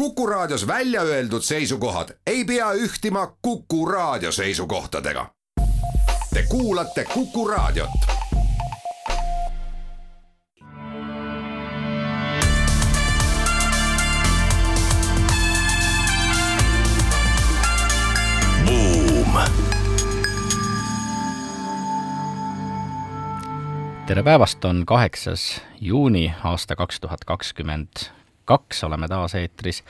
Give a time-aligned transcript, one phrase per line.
[0.00, 5.26] Kuku Raadios välja öeldud seisukohad ei pea ühtima Kuku Raadio seisukohtadega.
[6.34, 7.90] Te kuulate Kuku Raadiot.
[24.06, 29.82] tere päevast, on kaheksas juuni aasta kaks tuhat kakskümmend kaks, oleme taas eetris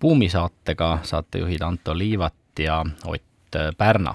[0.00, 4.14] Buumi saatega, saatejuhid Anto Liivat ja Ott Pärna.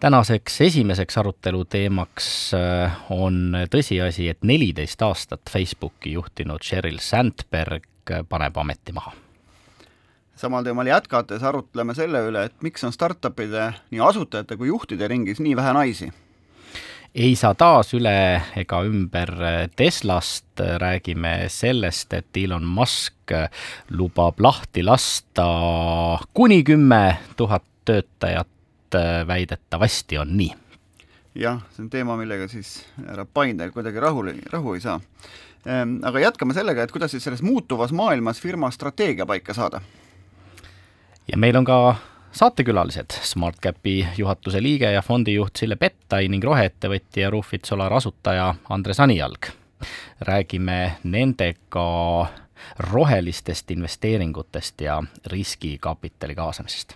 [0.00, 7.86] tänaseks esimeseks arutelu teemaks äh, on tõsiasi, et neliteist aastat Facebooki juhtinud Sheryl Sandberg
[8.28, 9.12] paneb ameti maha
[10.36, 15.40] samal teemal jätkates arutleme selle üle, et miks on startupide nii asutajate kui juhtide ringis
[15.40, 16.12] nii vähe naisi
[17.16, 18.12] ei saa taas üle
[18.60, 19.32] ega ümber
[19.76, 23.32] Teslast, räägime sellest, et Elon Musk
[23.96, 25.46] lubab lahti lasta
[26.36, 28.48] kuni kümme tuhat töötajat,
[29.26, 30.52] väidetavasti on nii.
[31.34, 35.00] jah, see on teema, millega siis härra Paindel kuidagi rahul, rahu ei saa.
[35.66, 39.80] Ehm, aga jätkame sellega, et kuidas siis selles muutuvas maailmas firma strateegia paika saada.
[41.28, 41.96] ja meil on ka
[42.36, 49.46] saatekülalised, SmartCapi juhatuse liige ja fondijuht Sille Pettai ning roheettevõtja Rufit Solar asutaja Andres Anijalg.
[50.20, 52.26] räägime nendega
[52.78, 56.94] rohelistest investeeringutest ja riskikapitali kaasamisest.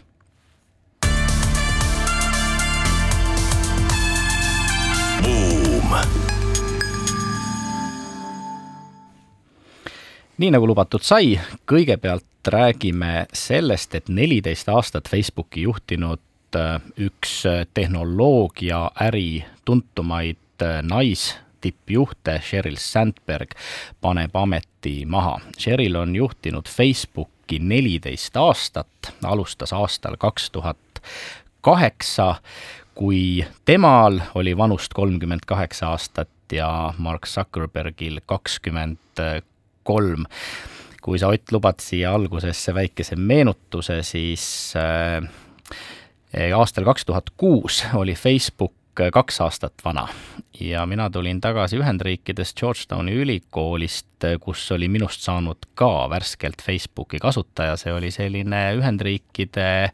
[10.39, 16.21] nii nagu lubatud sai, kõigepealt räägime sellest, et neliteist aastat Facebooki juhtinud
[16.57, 23.55] äh, üks äh, tehnoloogiaäri tuntumaid äh, naistippjuhte, Sheryl Sandberg,
[24.01, 25.41] paneb ameti maha.
[25.59, 31.03] Sheryl on juhtinud Facebooki neliteist aastat, alustas aastal kaks tuhat
[31.61, 32.35] kaheksa,
[32.95, 39.23] kui temal oli vanust kolmkümmend kaheksa aastat ja Mark Zuckerbergil kakskümmend
[39.83, 40.25] kolm
[41.01, 44.45] kui sa, Ott, lubad siia algusesse väikese meenutuse, siis
[44.79, 45.23] äh,
[46.57, 48.75] aastal kaks tuhat kuus oli Facebook
[49.11, 50.09] kaks aastat vana
[50.61, 57.77] ja mina tulin tagasi Ühendriikidest Georgetowni ülikoolist, kus oli minust saanud ka värskelt Facebooki kasutaja,
[57.81, 59.93] see oli selline Ühendriikide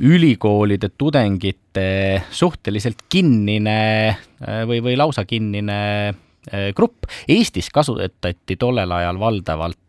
[0.00, 7.10] ülikoolide tudengite suhteliselt kinnine äh, või, või lausa kinnine äh, grupp.
[7.28, 9.82] Eestis kasutati tollel ajal valdavalt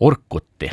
[0.00, 0.70] Orkuti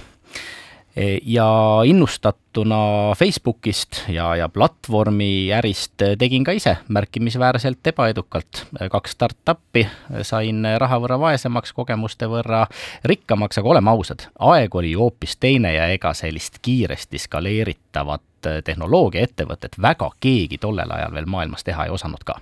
[1.23, 2.75] ja innustatuna
[3.17, 8.65] Facebookist ja, ja platvormi ärist tegin ka ise märkimisväärselt ebaedukalt.
[8.91, 9.87] kaks startup'i,
[10.21, 12.65] sain raha võrra vaesemaks, kogemuste võrra
[13.05, 20.09] rikkamaks, aga oleme ausad, aeg oli hoopis teine ja ega sellist kiiresti skaleeritavat tehnoloogiaettevõtet väga
[20.19, 22.39] keegi tollel ajal veel maailmas teha ei osanud ka.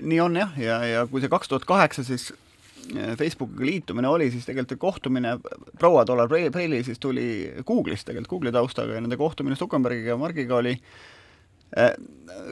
[0.00, 2.32] nii on jah, ja, ja kui see kaks tuhat kaheksa siis
[3.18, 5.36] Facebookiga liitumine oli siis tegelikult kohtumine,
[5.78, 10.56] proua tollal Preili siis tuli Google'ist tegelikult, Google'i taustaga ja nende kohtumine Zuckerbergiga ja Margiga
[10.56, 10.74] oli
[11.78, 11.92] äh,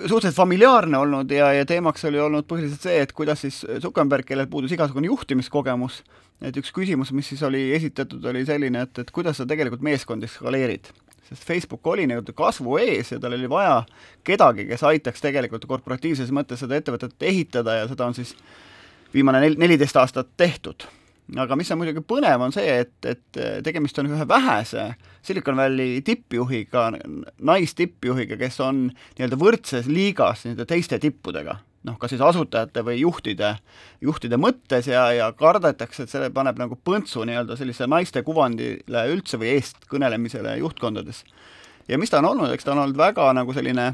[0.06, 4.48] suhteliselt familiaarne olnud ja, ja teemaks oli olnud põhiliselt see, et kuidas siis Zuckerberg, kellel
[4.50, 6.00] puudus igasugune juhtimiskogemus,
[6.40, 10.30] et üks küsimus, mis siis oli esitatud, oli selline, et, et kuidas sa tegelikult meeskondi
[10.30, 10.92] skaleerid.
[11.28, 13.82] sest Facebook oli nii-öelda kasvu ees ja tal oli vaja
[14.24, 18.69] kedagi, kes aitaks tegelikult korporatiivses mõttes seda ettevõtet ehitada ja seda on siis äh,
[19.14, 20.86] viimane nel-, neliteist aastat tehtud.
[21.38, 26.00] aga mis on muidugi põnev, on see, et, et tegemist on ühe vähese Silicon Valley
[26.02, 26.88] tippjuhiga,
[27.38, 33.54] naistippjuhiga, kes on nii-öelda võrdses liigas nii-öelda teiste tippudega noh, kas siis asutajate või juhtide,
[34.04, 39.40] juhtide mõttes ja, ja kardetakse, et see paneb nagu põntsu nii-öelda sellise naiste kuvandile üldse
[39.40, 41.24] või eestkõnelemisele juhtkondades.
[41.88, 43.90] ja mis ta on olnud, eks ta on olnud väga nagu selline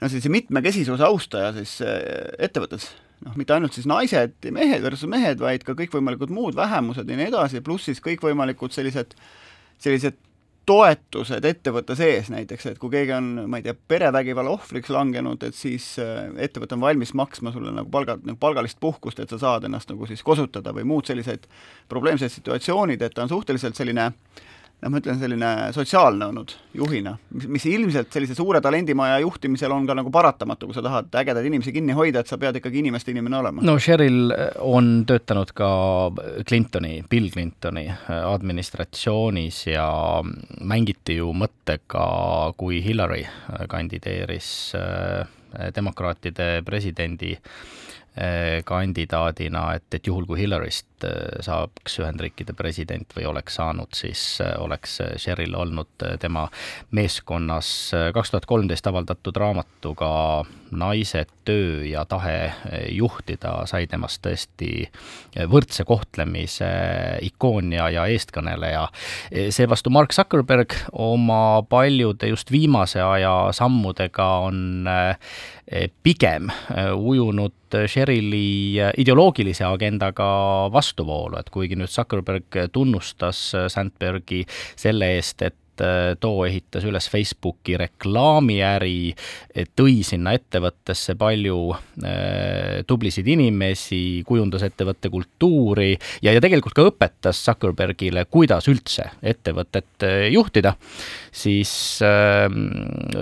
[0.00, 2.90] no sellise mitmekesisuse austaja siis eh, ettevõttes
[3.24, 7.30] noh, mitte ainult siis naised, mehed versus mehed, vaid ka kõikvõimalikud muud vähemused ja nii
[7.32, 9.16] edasi, pluss siis kõikvõimalikud sellised,
[9.82, 10.20] sellised
[10.64, 15.56] toetused ettevõtte sees näiteks, et kui keegi on, ma ei tea, perevägivalla ohvriks langenud, et
[15.56, 19.68] siis äh, ettevõte on valmis maksma sulle nagu palga, nagu palgalist puhkust, et sa saad
[19.68, 21.44] ennast nagu siis kosutada või muud sellised
[21.92, 24.44] probleemsed situatsioonid, et ta on suhteliselt selline äh,
[24.84, 29.86] noh, ma ütlen selline sotsiaalne olnud juhina, mis, mis ilmselt sellise suure talendimaja juhtimisel on
[29.88, 33.14] ka nagu paratamatu, kui sa tahad ägedaid inimesi kinni hoida, et sa pead ikkagi inimeste
[33.14, 33.64] inimene olema.
[33.64, 34.34] no Sheryl
[34.64, 35.70] on töötanud ka
[36.48, 37.86] Clintoni, Bill Clintoni
[38.18, 39.88] administratsioonis ja
[40.60, 42.04] mängiti ju mõttega,
[42.60, 43.24] kui Hillary
[43.72, 45.24] kandideeris äh,
[45.74, 47.36] demokraatide presidendi
[48.64, 50.38] kandidaadina, et, et juhul, kui
[51.04, 56.46] Hillaryst saaks Ühendriikide president või oleks saanud, siis oleks Cheryl olnud tema
[56.94, 62.52] meeskonnas kaks tuhat kolmteist avaldatud raamatuga Naised, töö ja tahe
[62.90, 64.88] juhtida sai temast tõesti
[65.50, 66.70] võrdse kohtlemise
[67.22, 68.88] ikoon ja, ja eestkõneleja.
[69.54, 74.88] seevastu Mark Zuckerberg oma paljude just viimase aja sammudega on
[76.02, 76.50] pigem
[76.96, 77.52] ujunud
[77.90, 80.26] Sherili ideoloogilise agendaga
[80.94, 84.44] vastuvoolu, et kuigi nüüd Zuckerberg tunnustas Sandbergi
[84.76, 89.10] selle eest, et Äh, too ehitas üles Facebooki reklaamiäri,
[89.74, 95.88] tõi sinna ettevõttesse palju äh, tublisid inimesi, kujundas ettevõtte kultuuri
[96.22, 100.76] ja, ja tegelikult ka õpetas Zuckerbergile, kuidas üldse ettevõtet äh, juhtida,
[101.34, 102.46] siis äh,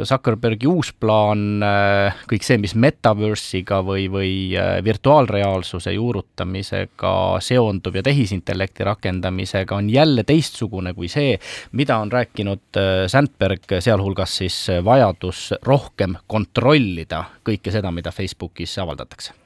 [0.04, 8.04] Zuckerbergi uus plaan äh,, kõik see, mis metaverse'iga või, või äh, virtuaalreaalsuse juurutamisega seondub ja
[8.06, 11.38] tehisintellekti rakendamisega, on jälle teistsugune kui see,
[11.78, 19.41] mida on rääkinud äh, Sandberg, sealhulgas siis vajadus rohkem kontrollida kõike seda, mida Facebookis avaldatakse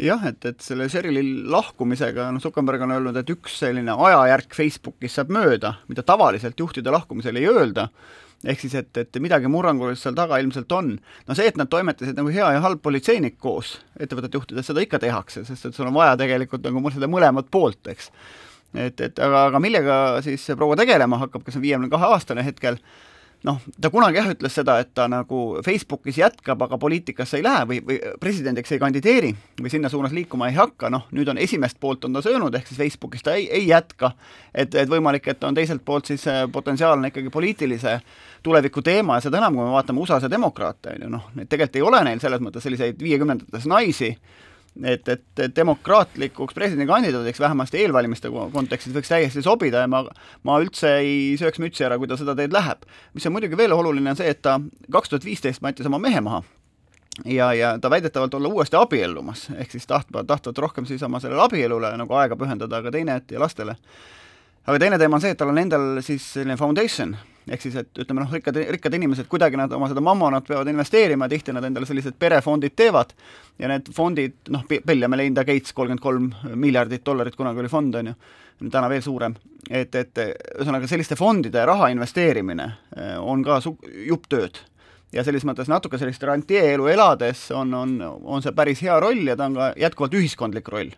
[0.00, 5.18] jah, et, et selle Sherili lahkumisega, noh, Zuckerberg on öelnud, et üks selline ajajärk Facebookis
[5.18, 7.88] saab mööda, mida tavaliselt juhtide lahkumisel ei öelda,
[8.44, 10.94] ehk siis, et, et midagi murrangulist seal taga ilmselt on.
[11.28, 15.02] no see, et nad toimetasid nagu hea ja halb politseinik koos ettevõtet juhtides, seda ikka
[15.02, 18.10] tehakse, sest et sul on vaja tegelikult nagu seda mõlemat poolt, eks.
[18.70, 19.94] Et, et aga, aga millega
[20.24, 22.78] siis proua tegelema hakkab, kes on viiekümne kahe aastane hetkel,
[23.46, 27.66] noh, ta kunagi jah ütles seda, et ta nagu Facebookis jätkab, aga poliitikasse ei lähe
[27.68, 31.80] või, või presidendiks ei kandideeri või sinna suunas liikuma ei hakka, noh, nüüd on esimest
[31.80, 34.12] poolt on ta söönud, ehk siis Facebookis ta ei, ei jätka.
[34.54, 38.00] et, et võimalik, et on teiselt poolt siis potentsiaalne ikkagi poliitilise
[38.42, 41.76] tuleviku teema ja seda enam, kui me vaatame USA-s ja demokraate, on ju, noh, tegelikult
[41.76, 44.14] ei ole neil selles mõttes selliseid viiekümnendates naisi,
[44.84, 50.04] et, et demokraatlikuks presidendikandidaadiks vähemasti eelvalimiste kontekstis võiks täiesti sobida ja ma,
[50.46, 52.86] ma üldse ei sööks mütsi ära, kui ta seda teed läheb.
[53.14, 54.58] mis on muidugi veel oluline, on see, et ta
[54.92, 56.42] kaks tuhat viisteist mattis oma mehe maha
[57.24, 61.42] ja, ja ta väidetavalt olla uuesti abiellumas, ehk siis tahtva, tahtvat rohkem siis oma sellele
[61.42, 63.76] abielule nagu aega pühendada, aga teine, et ja lastele.
[64.66, 67.16] aga teine teema on see, et tal on endal siis selline foundation,
[67.48, 71.28] ehk siis, et ütleme noh, rikkad, rikkad inimesed, kuidagi nad oma seda mammonat peavad investeerima,
[71.30, 73.14] tihti nad endale sellised perefondid teevad.
[73.58, 77.96] Ja need fondid, noh, Bill ja Melinda Gates, kolmkümmend kolm miljardit dollarit kunagi oli fond,
[78.00, 78.16] on ju,
[78.68, 79.36] täna veel suurem,
[79.70, 82.66] et, et ühesõnaga selliste fondide raha investeerimine
[82.96, 84.60] eh, on ka su-, jupp tööd.
[85.10, 89.34] Ja selles mõttes natuke sellist rantieelu elades on, on, on see päris hea roll ja
[89.34, 90.92] ta on ka jätkuvalt ühiskondlik roll.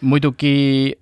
[0.00, 0.96] muidugi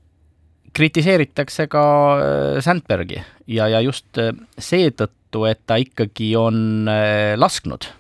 [0.77, 1.85] kritiseeritakse ka
[2.17, 3.21] äh, Sandbergi
[3.51, 7.97] ja, ja just äh, seetõttu, et ta ikkagi on äh, lasknud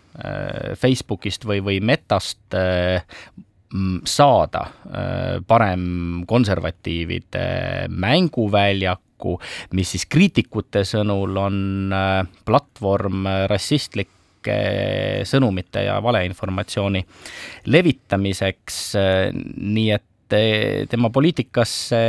[0.76, 2.52] Facebookist või, või Metast
[4.10, 4.62] saada
[5.48, 5.84] parem
[6.28, 7.44] konservatiivide
[7.88, 9.36] mänguväljaku,
[9.78, 11.94] mis siis kriitikute sõnul on
[12.44, 14.58] platvorm rassistlike
[15.30, 17.04] sõnumite ja valeinformatsiooni
[17.70, 18.82] levitamiseks,
[19.56, 20.09] nii et
[20.90, 22.00] tema poliitikasse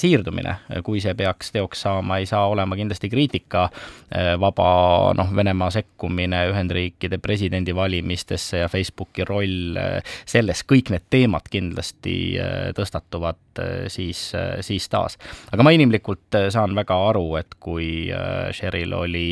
[0.00, 0.54] siirdumine,
[0.84, 3.66] kui see peaks teoks saama, ei saa olema kindlasti kriitika
[4.10, 12.16] eh, noh, Venemaa sekkumine Ühendriikide presidendivalimistesse ja Facebooki roll eh, selles, kõik need teemad kindlasti
[12.36, 13.42] eh, tõstatuvad
[13.88, 14.20] siis,
[14.60, 15.16] siis taas.
[15.52, 18.10] aga ma inimlikult saan väga aru, et kui
[18.52, 19.30] Sheryl oli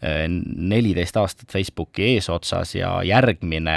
[0.00, 3.76] neliteist aastat Facebooki eesotsas ja järgmine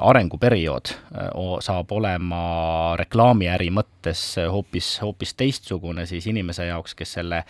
[0.00, 1.28] arenguperiood äh,
[1.62, 7.44] saab olema reklaamiäri mõttes hoopis, hoopis teistsugune siis inimese jaoks, kes selle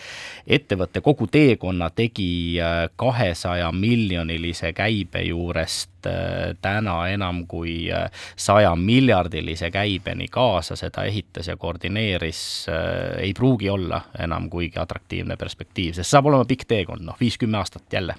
[0.47, 5.89] ettevõtte kogu teekonna tegi äh, kahesaja miljonilise käibe juurest
[6.63, 7.89] täna enam kui
[8.39, 12.41] saja miljardilise käibeni kaasa seda ehitas ja koordineeris,
[13.19, 17.99] ei pruugi olla enam kuigi atraktiivne perspektiiv, sest saab olema pikk teekond, noh, viis-kümme aastat
[17.99, 18.15] jälle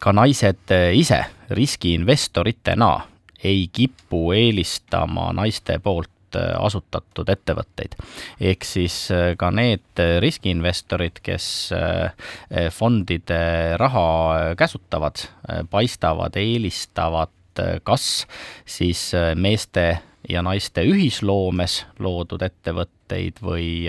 [0.00, 3.00] ka naised ise riskiinvestoritena
[3.44, 7.96] ei kipu eelistama naiste poolt asutatud ettevõtteid.
[8.40, 9.08] ehk siis
[9.38, 11.46] ka need riskiinvestorid, kes
[12.74, 13.42] fondide
[13.80, 15.26] raha käsutavad,
[15.70, 17.30] paistavad eelistavat
[17.84, 18.26] kas
[18.64, 23.86] siis meeste ja naiste ühisloomes loodud ettevõtteid või,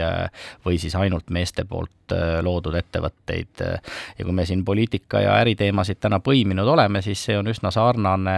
[0.65, 3.63] või siis ainult meeste poolt äh, loodud ettevõtteid.
[4.17, 8.38] ja kui me siin poliitika ja äriteemasid täna põiminud oleme, siis see on üsna sarnane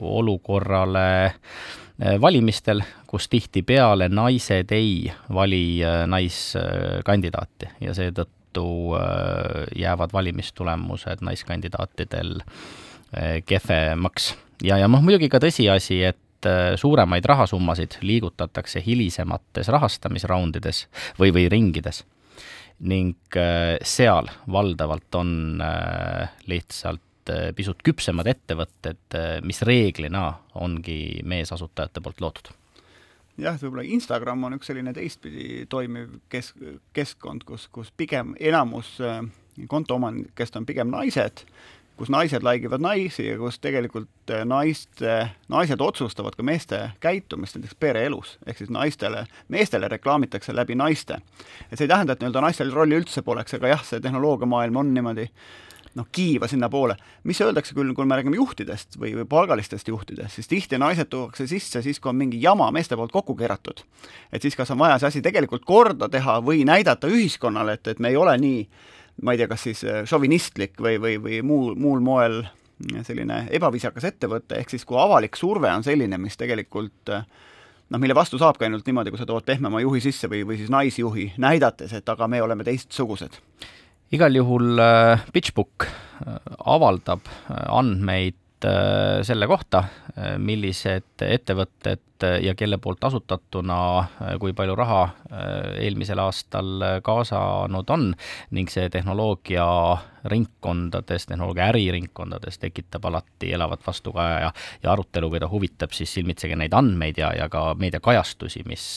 [0.00, 1.78] olukorrale äh,
[2.20, 8.66] valimistel, kus tihtipeale naised ei vali äh, naiskandidaati ja seetõttu
[9.78, 12.40] jäävad valimistulemused naiskandidaatidel
[13.46, 14.34] kehvemaks.
[14.62, 20.86] ja, ja noh, muidugi ka tõsiasi, et äh, suuremaid rahasummasid liigutatakse hilisemates rahastamisraundides
[21.18, 22.04] või, või ringides.
[22.80, 27.02] ning äh, seal valdavalt on äh, lihtsalt
[27.56, 30.24] pisut küpsemad ettevõtted, mis reeglina
[30.60, 32.52] ongi meesasutajate poolt loodud
[33.40, 36.56] jah, võib-olla Instagram on üks selline teistpidi toimiv kesk,
[36.96, 38.96] keskkond, kus, kus pigem enamus
[39.68, 41.44] kontoomanikest on pigem naised
[42.00, 45.16] kus naised laigivad naisi ja kus tegelikult naiste,
[45.52, 51.20] naised otsustavad ka meeste käitumist näiteks pereelus, ehk siis naistele, meestele reklaamitakse läbi naiste.
[51.68, 54.94] et see ei tähenda, et nii-öelda naistel rolli üldse poleks, aga jah, see tehnoloogiamaailm on
[54.96, 55.28] niimoodi
[55.98, 56.96] noh, kiiva sinnapoole.
[57.24, 61.46] mis öeldakse küll, kui me räägime juhtidest või, või palgalistest juhtidest, siis tihti naised tuuakse
[61.50, 63.82] sisse siis, kui on mingi jama meeste poolt kokku keeratud.
[64.32, 67.98] et siis kas on vaja see asi tegelikult korda teha või näidata ühiskonnale, et, et
[67.98, 68.64] me ei ole nii
[69.22, 72.42] ma ei tea, kas siis äh, šovinistlik või, või, või muul, muul moel
[73.04, 77.26] selline ebaviisakas ettevõte, ehk siis kui avalik surve on selline, mis tegelikult äh,
[77.90, 80.70] noh, mille vastu saabki ainult niimoodi, kui sa tood pehmema juhi sisse või, või siis
[80.72, 83.40] naisjuhi, näidates, et aga me oleme teistsugused.
[84.14, 85.86] Igal juhul äh, PitchBook
[86.68, 88.36] avaldab andmeid
[89.24, 89.78] selle kohta,
[90.36, 93.78] millised ettevõtted ja kelle poolt asutatuna,
[94.36, 94.98] kui palju raha
[95.80, 98.10] eelmisel aastal kaasanud on.
[98.52, 99.64] Ning see tehnoloogia
[100.28, 106.76] ringkondades, tehnoloogia äriringkondades tekitab alati elavat vastukaja ja, ja arutelu, keda huvitab, siis silmitsege neid
[106.76, 108.90] andmeid ja, ja ka meediakajastusi, mis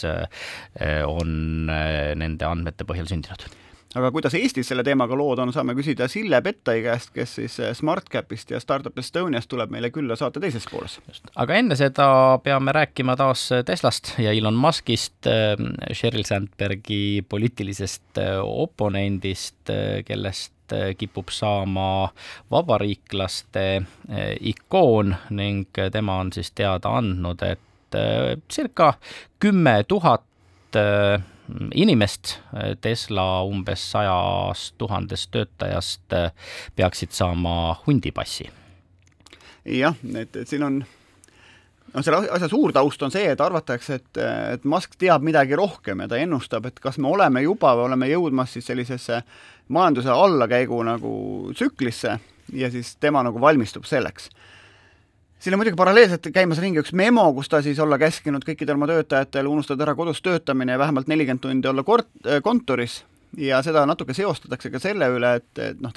[1.08, 3.48] on nende andmete põhjal sündinud
[3.96, 7.74] aga kuidas Eestis selle teemaga lood on, saame küsida Sille Pettai käest, kes siis eh,
[7.78, 11.00] SmartCapist ja Startup Estoniast tuleb meile külla saate teises pooles.
[11.36, 12.08] aga enne seda
[12.44, 15.54] peame rääkima taas Teslast ja Elon Muskist, eh,
[15.94, 19.74] Sheryl Sandbergi poliitilisest eh, oponendist,
[20.06, 20.52] kellest
[20.98, 22.08] kipub saama
[22.52, 23.66] vabariiklaste
[24.48, 27.98] ikoon ning tema on siis teada andnud, et
[28.50, 28.94] circa
[29.44, 30.24] kümme tuhat
[31.76, 32.38] inimest,
[32.82, 36.18] Tesla umbes sajast tuhandest töötajast
[36.76, 38.50] peaksid saama hundipassi.
[39.66, 40.84] jah, et, et siin on
[41.94, 44.22] no selle asja suur taust on see, et arvatakse, et,
[44.56, 48.10] et Musk teab midagi rohkem ja ta ennustab, et kas me oleme juba või oleme
[48.12, 49.22] jõudmas siis sellisesse
[49.74, 51.14] majanduse allakäigu nagu
[51.54, 52.18] tsüklisse
[52.54, 54.30] ja siis tema nagu valmistub selleks
[55.44, 58.88] siin on muidugi paralleelselt käimas ringi üks memo, kus ta siis olla käskinud kõikidel oma
[58.88, 63.02] töötajatel unustada ära kodus töötamine ja vähemalt nelikümmend tundi olla kort-, äh, kontoris
[63.38, 65.92] ja seda natuke seostatakse ka selle üle, et, et noh,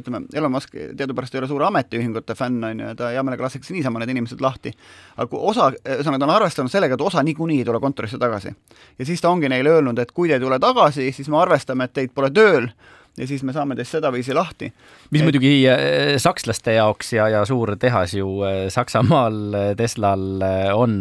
[0.00, 3.44] ütleme, Elon Musk teadupärast ei ole suur ametiühingute fänn, on ju, ja ta hea meelega
[3.46, 4.72] laseks niisama need inimesed lahti.
[5.16, 8.54] aga kui osa, ühesõnaga ta on arvestanud sellega, et osa niikuinii ei tule kontorisse tagasi.
[8.98, 11.86] ja siis ta ongi neile öelnud, et kui te ei tule tagasi, siis me arvestame,
[11.86, 12.70] et teid pole tööl
[13.18, 14.70] ja siis me saame teist sedaviisi lahti.
[15.10, 15.26] mis et...
[15.26, 20.42] muidugi äh, sakslaste jaoks ja, ja suur tehas ju äh, Saksamaal äh, Teslal
[20.74, 20.94] on,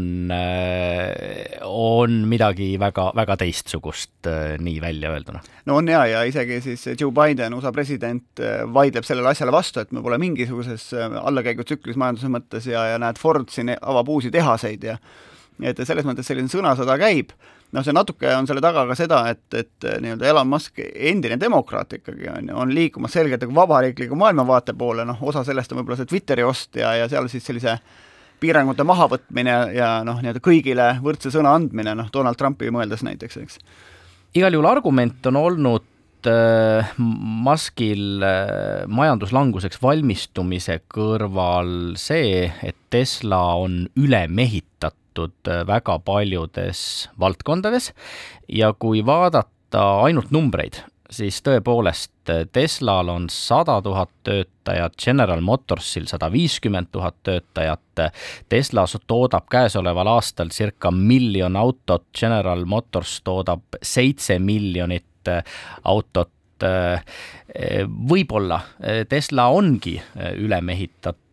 [1.68, 4.30] on midagi väga, väga teistsugust
[4.64, 5.42] nii välja öelduna.
[5.66, 8.42] no on ja, ja isegi siis Joe Biden, USA president,
[8.74, 13.50] vaidleb sellele asjale vastu, et me pole mingisuguses allakäigutsüklis majanduse mõttes ja, ja näed, Ford
[13.54, 14.98] siin avab uusi tehaseid ja
[15.66, 17.34] et selles mõttes selline sõnasõda käib
[17.76, 21.98] noh, see natuke on selle taga ka seda, et, et nii-öelda Elon Musk, endine demokraat
[22.00, 26.00] ikkagi on ju, on liikumas selgelt nagu vabariikliku maailmavaate poole, noh, osa sellest on võib-olla
[26.00, 27.78] see Twitteri ost ja, ja seal siis sellise
[28.42, 33.62] piirangute mahavõtmine ja noh, nii-öelda kõigile võrdse sõna andmine, noh, Donald Trumpi mõeldes näiteks, eks.
[34.38, 43.84] igal juhul argument on olnud äh, Muskil äh, majanduslanguseks valmistumise kõrval see, et Tesla on
[44.00, 44.24] üle
[45.18, 47.94] tehtud äh, väga paljudes valdkondades.
[48.48, 56.08] Ja kui vaadata ainult numbreid, siis tõepoolest äh, Teslal on sada tuhat töötajat, General Motorsil
[56.08, 57.82] sada viiskümmend tuhat töötajat,
[58.50, 65.44] Tesla toodab käesoleval aastal circa miljon autot, General Motors toodab seitse miljonit äh,
[66.64, 68.60] autot, võib-olla
[69.10, 69.98] Tesla ongi
[70.38, 71.24] üle mehitatud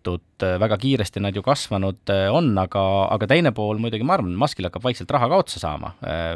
[0.61, 2.83] väga kiiresti nad ju kasvanud on, aga,
[3.15, 5.95] aga teine pool muidugi, ma arvan, Muskil hakkab vaikselt raha ka otsa saama.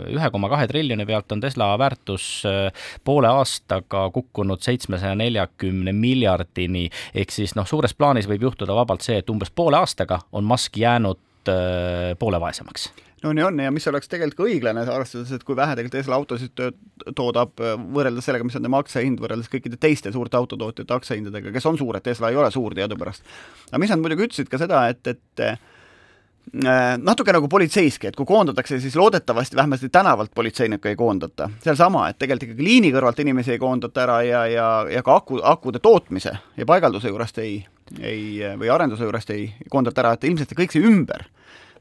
[0.09, 2.47] Ühe koma kahe triljoni pealt on Tesla väärtus
[3.05, 9.21] poole aastaga kukkunud seitsmesaja neljakümne miljardini, ehk siis noh, suures plaanis võib juhtuda vabalt see,
[9.21, 11.21] et umbes poole aastaga on Musk jäänud
[12.19, 12.91] poole vaesemaks
[13.23, 16.63] no nii on ja mis oleks tegelikult õiglane, arvestades, et kui vähe tegelikult Tesla autosid
[17.19, 21.67] toodab äh, võrreldes sellega, mis on tema aktsiahind võrreldes kõikide teiste suurte autotootjate aktsiahindadega, kes
[21.71, 23.27] on suured, Tesla ei ole suur teadupärast.
[23.71, 25.59] aga mis nad muidugi ütlesid ka seda, et, et äh,
[27.03, 31.51] natuke nagu politseiski, et kui koondatakse, siis loodetavasti vähemasti tänavalt politseinikke ei koondata.
[31.65, 35.43] sealsama, et tegelikult ikkagi liini kõrvalt inimesi ei koondata ära ja, ja, ja ka aku,
[35.43, 37.65] akude tootmise ja paigalduse juurest ei,
[38.01, 41.27] ei, või arenduse juurest ei koondata ära, et ilmselt kõik see ümber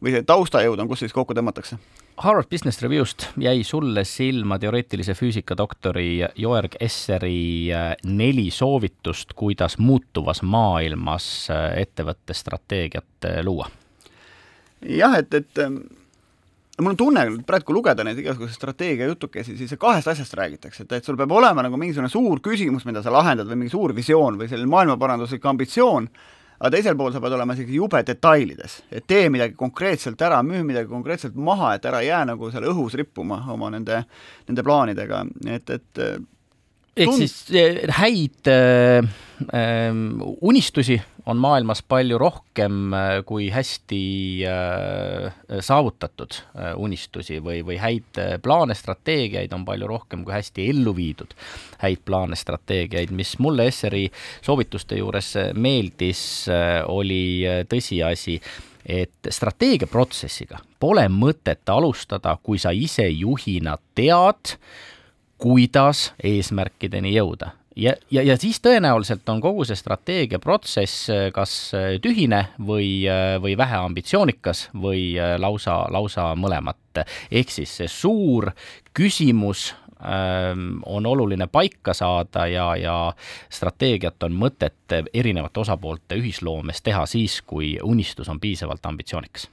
[0.03, 1.77] või see taustajõud on, kus siis kokku tõmmatakse?
[2.17, 9.77] Harvard Business Review'st jäi sulle silma teoreetilise füüsika doktori Joerg Esseri äh, neli soovitust, kuidas
[9.77, 13.69] muutuvas maailmas äh, ettevõtte strateegiat äh, luua?
[14.81, 15.81] jah, et, et ähm,
[16.77, 21.07] mul on tunne, praegu kui lugeda neid igasuguseid strateegiajutukesi, siis kahest asjast räägitakse, et, et
[21.07, 24.49] sul peab olema nagu mingisugune suur küsimus, mida sa lahendad või mingi suur visioon või
[24.51, 26.09] selline maailmaparanduslik ambitsioon,
[26.57, 30.61] aga teisel pool sa pead olema isegi jube detailides, et tee midagi konkreetselt ära, müü
[30.67, 34.03] midagi konkreetselt maha, et ära jää nagu seal õhus rippuma oma nende,
[34.49, 35.25] nende plaanidega,
[35.57, 36.03] et, et
[36.97, 39.05] ehk siis eh, häid äh,
[39.49, 40.01] äh,
[40.41, 44.01] unistusi on maailmas palju rohkem äh, kui hästi
[44.47, 50.95] äh, saavutatud äh, unistusi või, või häid plaane, strateegiaid on palju rohkem kui hästi ellu
[50.95, 51.35] viidud
[51.83, 54.07] häid plaane, strateegiaid, mis mulle Esseri
[54.41, 56.21] soovituste juures meeldis,
[56.89, 58.39] oli tõsiasi,
[58.87, 64.55] et strateegiaprotsessiga pole mõtet alustada, kui sa ise juhina tead,
[65.37, 71.89] kuidas eesmärkideni jõuda ja, ja, ja siis tõenäoliselt on kogu see strateegiaprotsess äh, kas äh,
[72.03, 77.03] tühine või, äh, või väheambitsioonikas või lausa, lausa mõlemat.
[77.31, 78.49] ehk siis see suur
[78.97, 79.69] küsimus
[80.01, 82.97] ähm, on oluline paika saada ja, ja
[83.49, 89.49] strateegiat on mõtet erinevate osapoolte ühisloomes teha siis, kui unistus on piisavalt ambitsioonikas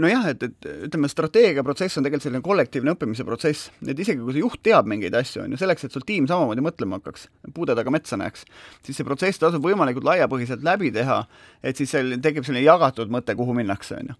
[0.00, 4.44] nojah, et, et ütleme, strateegiaprotsess on tegelikult selline kollektiivne õppimise protsess, et isegi kui see
[4.44, 7.92] juht teab mingeid asju, on ju, selleks, et sul tiim samamoodi mõtlema hakkaks, puude taga
[7.92, 8.46] metsa näeks,
[8.86, 11.20] siis see protsess tasub võimalikult laiapõhjaliselt läbi teha,
[11.62, 14.18] et siis seal tekib selline jagatud mõte, kuhu minnakse, on ju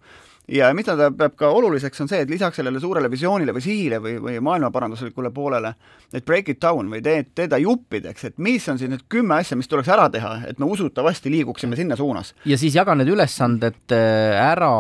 [0.48, 4.00] ja mida ta peab ka oluliseks, on see, et lisaks sellele suurele visioonile või sihile
[4.02, 5.74] või, või maailmaparanduslikule poolele,
[6.12, 9.38] et break it down või tee, tee ta juppideks, et mis on siis need kümme
[9.38, 12.34] asja, mis tuleks ära teha, et me usutavasti liiguksime sinna suunas.
[12.44, 14.74] ja siis jaga need ülesanded äh, ära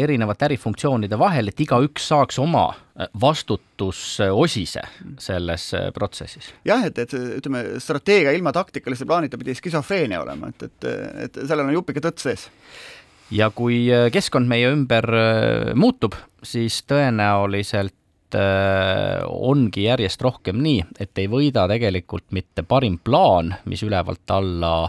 [0.00, 4.82] erinevate ärifunktsioonide vahel, et igaüks saaks oma äh, vastutusosise
[5.22, 6.50] selles äh, protsessis.
[6.66, 10.92] jah, et, et ütleme, strateegia ilma taktikalise plaanita pidi skisofreenia olema, et, et,
[11.28, 12.50] et sellel on jupike tõtt sees
[13.30, 16.14] ja kui äh, keskkond meie ümber äh, muutub,
[16.46, 23.82] siis tõenäoliselt äh, ongi järjest rohkem nii, et ei võida tegelikult mitte parim plaan, mis
[23.86, 24.88] ülevalt alla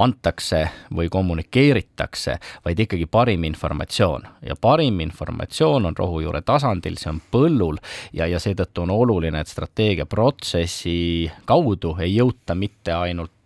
[0.00, 0.62] antakse
[0.94, 4.28] või kommunikeeritakse, vaid ikkagi parim informatsioon.
[4.46, 7.80] ja parim informatsioon on rohujuure tasandil, see on põllul
[8.12, 13.39] ja, ja seetõttu on oluline, et strateegiaprotsessi kaudu ei jõuta mitte ainult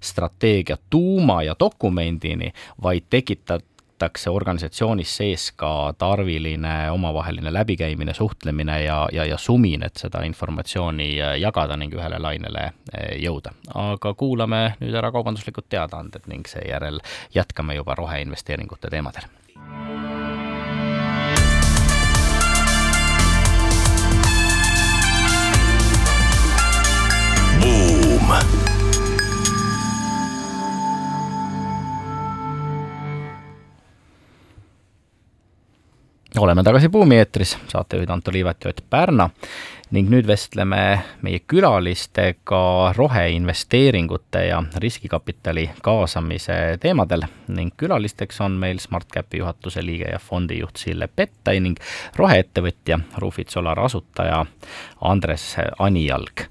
[0.00, 2.52] strateegia tuuma ja dokumendini,
[2.82, 3.66] vaid tekitab
[4.00, 11.16] võetakse organisatsioonis sees ka tarviline omavaheline läbikäimine, suhtlemine ja, ja, ja sumin, et seda informatsiooni
[11.40, 12.72] jagada ning ühele lainele
[13.20, 13.52] jõuda.
[13.74, 17.00] aga kuulame nüüd ära kaubanduslikud teadaanded ning seejärel
[17.34, 19.28] jätkame juba roheinvesteeringute teemadel
[36.38, 39.30] oleme tagasi Buumi eetris, saatejuhid Anto Liivet ja Ott Pärna
[39.90, 49.42] ning nüüd vestleme meie külalistega roheinvesteeringute ja riskikapitali kaasamise teemadel ning külalisteks on meil SmartCapi
[49.42, 51.82] juhatuse liige ja fondijuht Sille Pettai ning
[52.16, 54.44] roheettevõtja Rufit Solar asutaja
[55.00, 56.46] Andres Anijalg.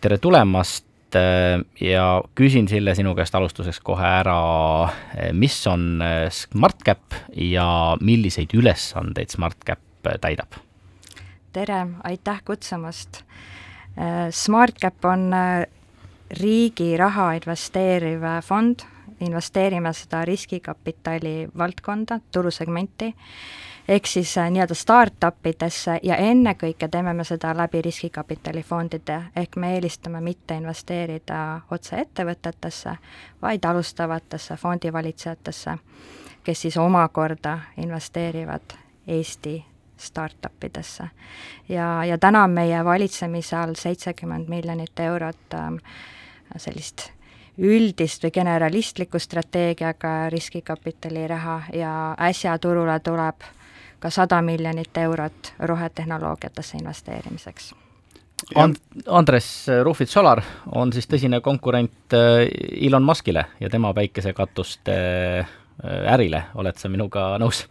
[0.00, 4.40] tere tulemast Äh, ja küsin Sille sinu käest alustuseks kohe ära,
[5.16, 9.80] äh, mis on äh, SmartCap ja milliseid ülesandeid SmartCap
[10.20, 10.60] täidab?
[11.52, 13.22] tere, aitäh kutsumast!
[14.30, 15.32] SmartCap on
[16.38, 18.84] riigi raha investeeriv fond,
[19.24, 23.08] investeerime seda riskikapitali valdkonda, turusegmenti
[23.88, 29.74] ehk siis äh, nii-öelda startup idesse ja ennekõike teeme me seda läbi riskikapitalifondide, ehk me
[29.74, 32.96] eelistame mitte investeerida otse ettevõtetesse,
[33.42, 35.78] vaid alustavatesse fondivalitsejatesse,
[36.44, 38.76] kes siis omakorda investeerivad
[39.08, 39.64] Eesti
[39.96, 41.04] startup idesse.
[41.68, 45.80] ja, ja täna on meie valitsemise all seitsekümmend miljonit eurot ähm,
[46.56, 47.10] sellist
[47.58, 53.42] üldist või generalistlikku strateegiaga riskikapitali raha ja äsja turule tuleb
[54.00, 57.74] ka sada miljonit eurot rohetehnoloogiatesse investeerimiseks.
[58.54, 60.42] And-, Andres Rufit Solar
[60.74, 62.46] on siis tõsine konkurent äh,
[62.86, 64.94] Elon Muskile ja tema päikesekatuste
[65.40, 67.66] äh, ärile, oled sa minuga nõus?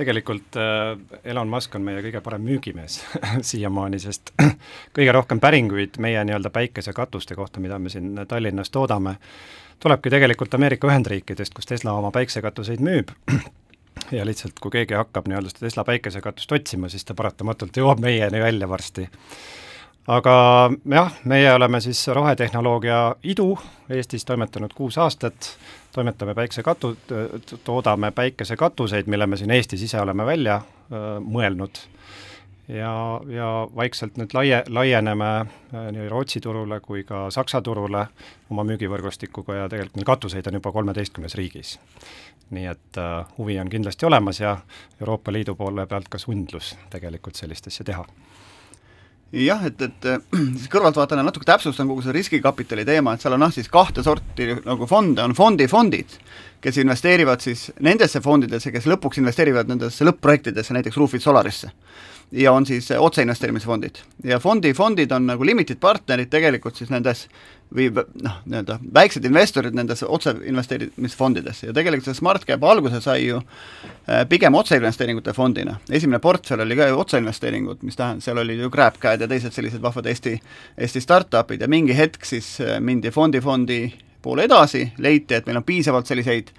[0.00, 3.00] tegelikult äh, Elon Musk on meie kõige parem müügimees
[3.50, 4.32] siiamaani, sest
[4.96, 9.16] kõige rohkem päringuid meie nii-öelda päikesekatuste kohta, mida me siin Tallinnas toodame,
[9.82, 13.12] tulebki tegelikult Ameerika Ühendriikidest, kus Tesla oma päiksekatuseid müüb
[14.12, 18.40] ja lihtsalt, kui keegi hakkab nii-öelda seda Tesla päikesekatust otsima, siis ta paratamatult jõuab meieni
[18.42, 19.08] välja varsti.
[20.10, 20.34] aga
[20.90, 23.58] jah, meie oleme siis rohetehnoloogia idu
[23.90, 25.56] Eestis toimetanud kuus aastat,
[25.92, 26.96] toimetame päiksekatu-,
[27.64, 30.60] toodame päikesekatuseid, mille me siin Eestis ise oleme välja
[30.92, 31.84] öö, mõelnud
[32.78, 35.30] ja, ja vaikselt nüüd laie, laieneme
[35.72, 38.06] nii Rootsi turule kui ka Saksa turule
[38.50, 41.76] oma müügivõrgustikuga ja tegelikult meil katuseid on juba kolmeteistkümnes riigis.
[42.50, 44.56] Nii et äh, huvi on kindlasti olemas ja
[45.00, 48.04] Euroopa Liidu poole pealt ka sundlus tegelikult sellist asja teha.
[49.32, 50.06] Jah, et, et
[50.58, 54.48] siis kõrvaltvaatajana natuke täpsustan kogu seda riskikapitali teema, et seal on jah, siis kahte sorti
[54.64, 56.16] nagu fonde, on fondifondid,
[56.60, 61.70] kes investeerivad siis nendesse fondidesse, kes lõpuks investeerivad nendesse lõpp-projektidesse, näiteks Roofit Solarisse
[62.32, 63.94] ja on siis otseinvesteerimisfondid.
[64.24, 67.26] ja fondi, fondid on nagu limited partnerid tegelikult siis nendes
[67.74, 67.88] või
[68.22, 74.54] noh, nii-öelda väiksed investorid nendes otseinvesteerimisfondidesse ja tegelikult see SmartCap alguse sai ju äh, pigem
[74.54, 75.76] otseinvesteeringute fondina.
[75.90, 79.82] esimene portfell oli ka ju otseinvesteeringud, mis tähendas, seal olid ju GrabCAD ja teised sellised
[79.82, 80.36] vahvad Eesti,
[80.78, 83.82] Eesti startup'id ja mingi hetk siis äh, mindi fondi, fondi
[84.22, 86.50] poole edasi, leiti, et meil on piisavalt selliseid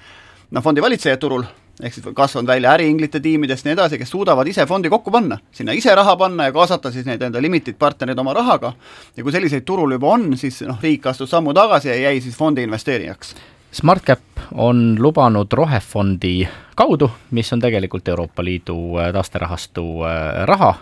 [0.51, 1.43] noh, fondivalitsejaid turul,
[1.81, 5.37] ehk siis kasvanud välja äriinglite tiimidest ja nii edasi, kes suudavad ise fondi kokku panna,
[5.51, 8.73] sinna ise raha panna ja kaasata siis neid enda limited partnereid oma rahaga,
[9.17, 12.37] ja kui selliseid turul juba on, siis noh, riik astus sammu tagasi ja jäi siis
[12.37, 13.35] fondi investeerijaks.
[13.71, 20.73] SmartCap on lubanud rohefondi kaudu, mis on tegelikult Euroopa Liidu äh, taasterahastu äh, raha,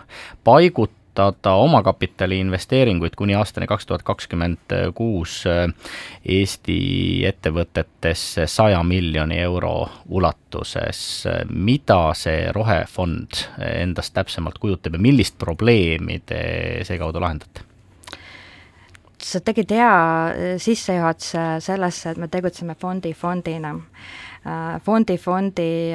[0.44, 5.68] paigut-, kasutada omakapitali investeeringuid kuni aastani kaks tuhat kakskümmend kuus äh,
[6.24, 11.24] Eesti ettevõtetesse saja miljoni euro ulatuses.
[11.50, 17.60] mida see rohefond endast täpsemalt kujutab ja millist probleemi te seekaudu lahendate?
[19.20, 23.74] sa tegid hea äh, sissejuhatuse sellesse, et me tegutseme fondi fondina.
[24.84, 25.92] Fondi fondi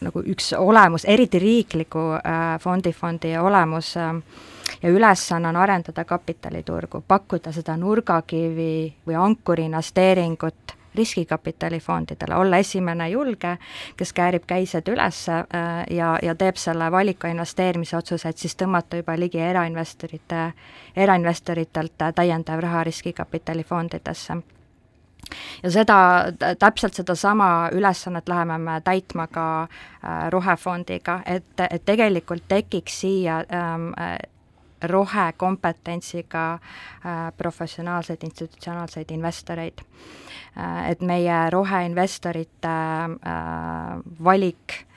[0.00, 4.14] nagu üks olemus, eriti riikliku äh, fondi, fondi olemus äh,
[4.82, 13.58] ja ülesanne on arendada kapitaliturgu, pakkuda seda nurgakivi või ankuriinvesteeringut riskikapitalifondidele, olla esimene julge,
[13.96, 15.44] kes käärib käised üles äh,
[15.90, 20.50] ja, ja teeb selle valiku investeerimise otsuse, et siis tõmmata juba ligi erainvestorite,
[20.96, 24.40] erainvestoritelt täiendav raha riskikapitalifondidesse
[25.62, 25.98] ja seda,
[26.58, 33.92] täpselt sedasama ülesannet läheme me täitma ka äh, rohefondiga, et, et tegelikult tekiks siia ähm,
[34.82, 40.90] rohekompetentsiga äh, professionaalseid institutsionaalseid investoreid äh,.
[40.90, 44.95] Et meie roheinvestorite äh, valik äh,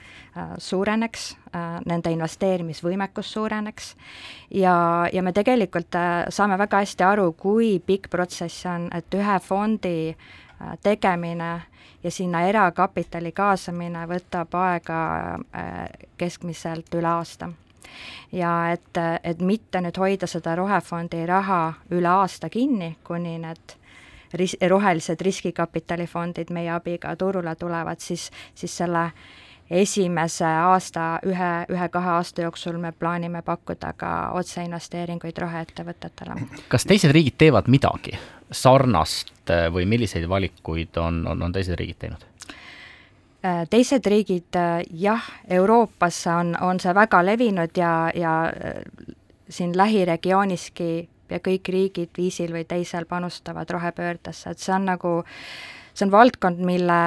[0.58, 3.94] suureneks äh,, nende investeerimisvõimekus suureneks.
[4.50, 9.14] Ja, ja me tegelikult äh, saame väga hästi aru, kui pikk protsess see on, et
[9.14, 11.50] ühe fondi äh, tegemine
[12.02, 15.00] ja sinna erakapitali kaasamine võtab aega
[15.34, 15.82] äh,
[16.18, 17.50] keskmiselt üle aasta.
[18.32, 23.74] Ja et, et mitte nüüd hoida seda rohefondi raha üle aasta kinni, kuni need
[24.38, 29.10] ris-, rohelised riskikapitalifondid meie abiga turule tulevad, siis, siis selle
[29.70, 36.34] esimese aasta, ühe, ühe-kahe aasta jooksul me plaanime pakkuda ka otseinvesteeringuid roheettevõtetele.
[36.68, 38.18] kas teised riigid teevad midagi
[38.50, 42.26] sarnast või milliseid valikuid on, on, on teised riigid teinud?
[43.44, 48.82] Äh, teised riigid äh, jah, Euroopas on, on see väga levinud ja, ja äh,
[49.48, 50.90] siin lähiregiooniski
[51.30, 55.12] ja kõik riigid viisil või teisel panustavad rohepöördesse, et see on nagu
[56.00, 57.00] see on valdkond, mille,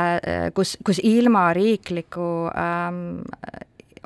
[0.53, 3.21] kus, kus ilma riikliku ähm,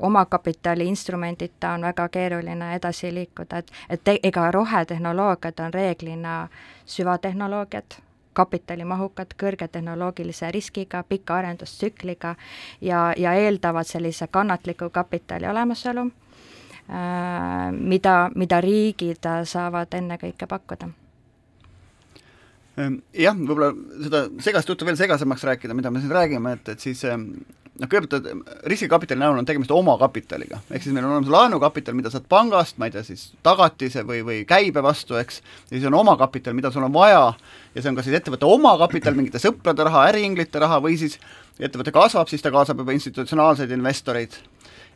[0.02, 6.36] omakapitali instrumendita on väga keeruline edasi liikuda, et, et ega rohetehnoloogiad on reeglina
[6.86, 7.98] süvatehnoloogiad,
[8.38, 12.36] kapitalimahukad, kõrge tehnoloogilise riskiga, pika arendustsükliga
[12.82, 20.94] ja, ja eeldavad sellise kannatliku kapitali olemasolu, äh, mida, mida riigid saavad ennekõike pakkuda
[22.78, 23.72] jah, võib-olla
[24.06, 27.32] seda segast juttu veel segasemaks rääkida, mida me siin räägime, et, et siis ehm,
[27.82, 28.28] noh, kõigepealt
[28.70, 32.90] riskikapitali näol on tegemist omakapitaliga, ehk siis meil on olemas laenukapital, mida saad pangast, ma
[32.90, 36.86] ei tea, siis tagatise või, või käibe vastu, eks, ja siis on omakapital, mida sul
[36.88, 37.32] on vaja.
[37.76, 41.20] Ja see on kas siis ettevõtte omakapital, mingite sõprade raha, äriinglite raha või siis
[41.58, 44.38] ettevõte kasvab, siis ta kaasab juba institutsionaalseid investoreid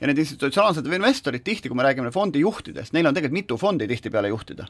[0.01, 3.87] ja need institutsionaalsed investorid tihti, kui me räägime fondi juhtidest, neil on tegelikult mitu fondi
[3.87, 4.65] tihtipeale juhtida.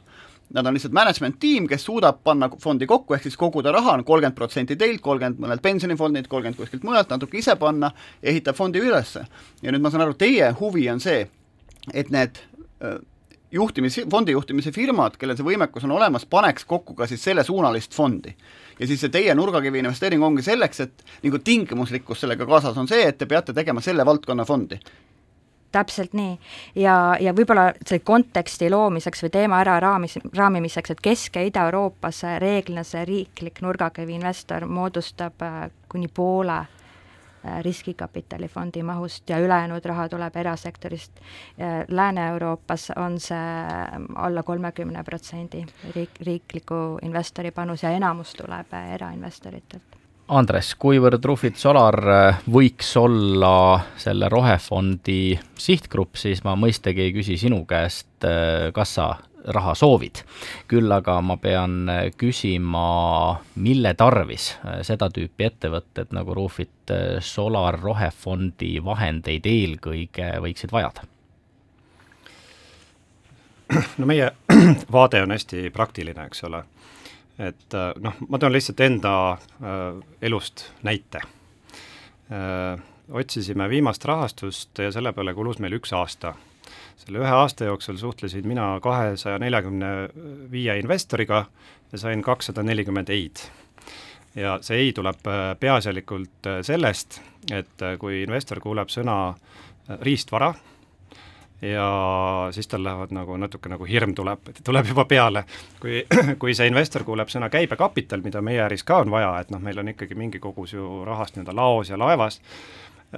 [0.52, 4.04] Nad on lihtsalt management tiim, kes suudab panna fondi kokku, ehk siis koguda raha on
[4.04, 7.90] kolmkümmend protsenti teilt, kolmkümmend mõnelt pensionifondilt, kolmkümmend kuskilt mujalt, natuke ise panna,
[8.22, 9.24] ehitab fondi ülesse.
[9.62, 11.24] ja nüüd ma saan aru, teie huvi on see,
[11.94, 12.42] et need
[13.52, 18.34] juhtimis, fondi juhtimise firmad, kellel see võimekus on olemas, paneks kokku ka siis sellesuunalist fondi.
[18.78, 23.00] ja siis see teie nurgakivi investeering ongi selleks, et nagu tingimuslikkus sellega kaasas on see,
[23.08, 24.80] et te peate tegema selle valdkonna fondi
[25.72, 26.38] täpselt nii.
[26.74, 32.22] ja, ja võib-olla selle konteksti loomiseks või teema ära raamis, raamimiseks, et Kesk- ja Ida-Euroopas
[32.42, 40.08] reeglina see riiklik nurgakivi investor moodustab äh, kuni poole äh, riskikapitalifondi mahust ja ülejäänud raha
[40.08, 41.12] tuleb erasektorist.
[41.88, 50.01] Lääne-Euroopas on see äh, alla kolmekümne protsendi riik, riikliku investori panus ja enamus tuleb erainvestoritelt
[50.32, 57.36] Andres, kuivõrd Rufid Solar äh, võiks olla selle rohefondi sihtgrupp, siis ma mõistagi ei küsi
[57.36, 59.10] sinu käest, äh, kas sa
[59.52, 60.22] raha soovid.
[60.70, 62.86] küll aga ma pean äh, küsima,
[63.60, 64.54] mille tarvis
[64.88, 71.04] seda tüüpi ettevõtted nagu Rufid Solar rohefondi vahendeid eelkõige võiksid vajada?
[73.98, 74.32] no meie
[74.96, 76.64] vaade on hästi praktiline, eks ole
[77.42, 81.22] et äh, noh, ma toon lihtsalt enda äh, elust näite
[82.30, 82.80] äh,.
[83.12, 86.34] otsisime viimast rahastust ja selle peale kulus meil üks aasta.
[86.96, 89.90] selle ühe aasta jooksul suhtlesin mina kahesaja neljakümne
[90.50, 91.44] viie investoriga
[91.92, 93.48] ja sain kakssada nelikümmend ei-d.
[94.34, 95.26] ja see ei tuleb
[95.60, 97.20] peaasjalikult sellest,
[97.52, 99.34] et kui investor kuuleb sõna
[100.00, 100.54] riistvara,
[101.62, 105.44] ja siis tal lähevad nagu natuke nagu hirm tuleb, tuleb juba peale.
[105.80, 106.06] kui,
[106.42, 109.78] kui see investor kuuleb sõna käibekapital, mida meie äris ka on vaja, et noh, meil
[109.78, 112.40] on ikkagi mingi kogus ju rahast nii-öelda laos ja laevas,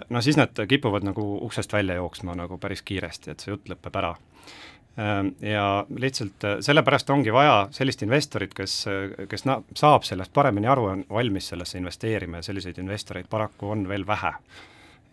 [0.09, 3.96] no siis nad kipuvad nagu uksest välja jooksma nagu päris kiiresti, et see jutt lõpeb
[4.02, 4.14] ära.
[4.98, 8.76] Ehm, ja lihtsalt äh, sellepärast ongi vaja sellist investorit, kes,
[9.28, 13.88] kes na-, saab sellest paremini aru, on valmis sellesse investeerima ja selliseid investoreid paraku on
[13.88, 14.37] veel vähe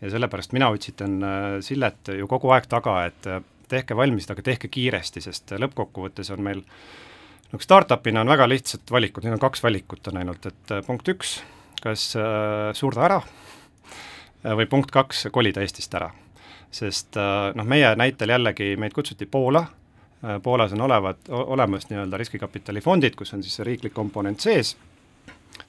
[0.02, 4.44] ja sellepärast mina otsitan äh, Sillet ju kogu aeg taga, et äh, tehke valmis, aga
[4.46, 6.64] tehke kiiresti, sest lõppkokkuvõttes on meil
[7.52, 11.08] nagu startup'ina on väga lihtsad valikud, neid on kaks valikut on ainult, et äh, punkt
[11.14, 11.40] üks,
[11.84, 13.22] kas äh, surda ära
[14.42, 16.10] või punkt kaks, kolida Eestist ära.
[16.72, 22.18] sest äh, noh, meie näitel jällegi meid kutsuti Poola äh,, Poolas on olevat, olemas nii-öelda
[22.18, 24.78] riskikapitalifondid, kus on siis see riiklik komponent sees,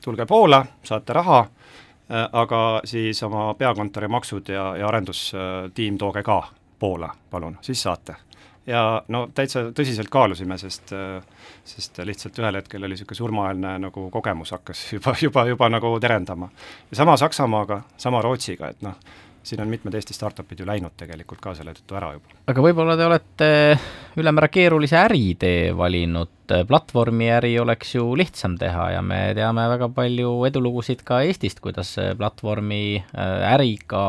[0.01, 1.62] tulge Poola, saate raha Äh,
[2.09, 6.43] aga siis oma peakontori maksud ja, ja arendustiim tooge ka
[6.79, 8.17] Poola, palun, siis saate.
[8.67, 10.91] ja no täitsa tõsiselt kaalusime, sest,
[11.65, 16.49] sest lihtsalt ühel hetkel oli niisugune surmaeelne nagu kogemus hakkas juba, juba, juba nagu terendama.
[16.91, 18.99] ja sama Saksamaaga, sama Rootsiga, et noh,
[19.42, 22.37] siin on mitmed Eesti startup'id ju läinud tegelikult ka selle tõttu ära juba.
[22.50, 23.50] aga võib-olla te olete
[24.22, 31.05] ülemäära keerulise äritee valinud, platvormiäri oleks ju lihtsam teha ja me teame väga palju edulugusid
[31.07, 33.02] ka Eestist, kuidas platvormi
[33.52, 34.05] äriga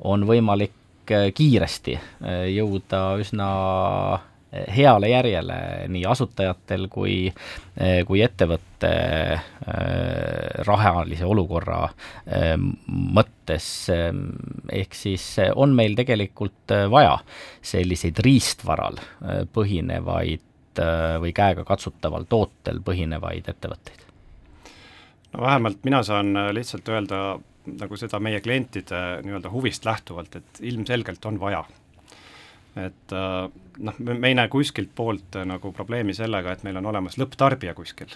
[0.00, 0.74] on võimalik
[1.06, 1.98] kiiresti
[2.56, 3.50] jõuda üsna
[4.76, 5.58] heale järjele
[5.92, 7.16] nii asutajatel kui,
[8.06, 8.90] kui ettevõtte
[9.36, 9.44] äh,
[10.68, 12.54] rahalise olukorra äh,
[12.88, 13.68] mõttes.
[14.72, 17.18] ehk siis on meil tegelikult vaja
[17.62, 18.98] selliseid riistvaral
[19.52, 20.42] põhinevaid
[21.22, 24.02] või käegakatsutaval tootel põhinevaid ettevõtteid?
[25.32, 27.38] no vähemalt mina saan lihtsalt öelda
[27.80, 31.64] nagu seda meie klientide nii-öelda huvist lähtuvalt, et ilmselgelt on vaja
[32.76, 36.90] et äh, noh, me ei näe kuskilt poolt äh, nagu probleemi sellega, et meil on
[36.92, 38.12] olemas lõpptarbija kuskil.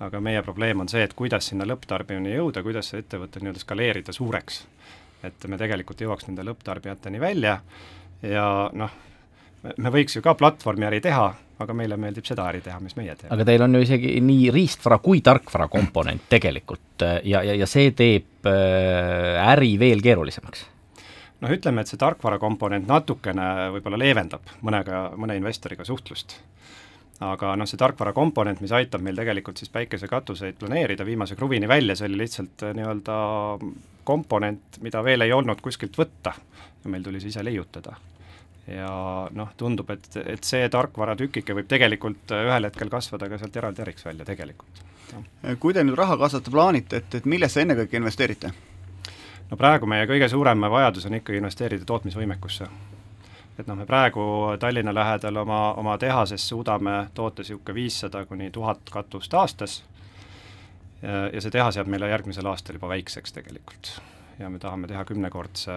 [0.00, 4.12] aga meie probleem on see, et kuidas sinna lõpptarbijani jõuda, kuidas see ettevõte nii-öelda skaleerida
[4.12, 4.66] suureks.
[5.24, 7.60] et me tegelikult jõuaks nende lõpptarbijateni välja
[8.22, 8.90] ja noh,
[9.76, 13.32] me võiks ju ka platvormiäri teha, aga meile meeldib seda äri teha, mis meie teeme.
[13.34, 17.70] aga teil on ju isegi nii riistvara kui tarkvara komponent tegelikult äh, ja, ja, ja
[17.70, 20.66] see teeb äri veel keerulisemaks
[21.42, 26.38] noh, ütleme, et see tarkvara komponent natukene võib-olla leevendab mõnega, mõne investoriga suhtlust.
[27.20, 31.96] aga noh, see tarkvara komponent, mis aitab meil tegelikult siis päikesekatuseid planeerida viimase kruvini välja,
[31.96, 33.16] see oli lihtsalt äh, nii-öelda
[34.04, 36.34] komponent, mida veel ei olnud kuskilt võtta
[36.84, 37.96] ja meil tuli see ise leiutada
[38.66, 38.90] ja
[39.32, 43.84] noh, tundub, et, et see tarkvaratükike võib tegelikult äh, ühel hetkel kasvada ka sealt eraldi
[43.84, 44.82] äriks välja tegelikult.
[45.62, 48.52] kui te nüüd raha kaasata plaanite, et, et millesse ennekõike investeerite?
[49.50, 52.68] No praegu meie kõige suurem vajadus on ikkagi investeerida tootmisvõimekusse.
[53.58, 54.22] et noh, me praegu
[54.60, 59.84] Tallinna lähedal oma, oma tehases suudame toota niisugune viissada kuni tuhat katust aastas
[61.02, 64.00] ja, ja see tehas jääb meile järgmisel aastal juba väikseks tegelikult.
[64.38, 65.72] ja me tahame teha kümnekordse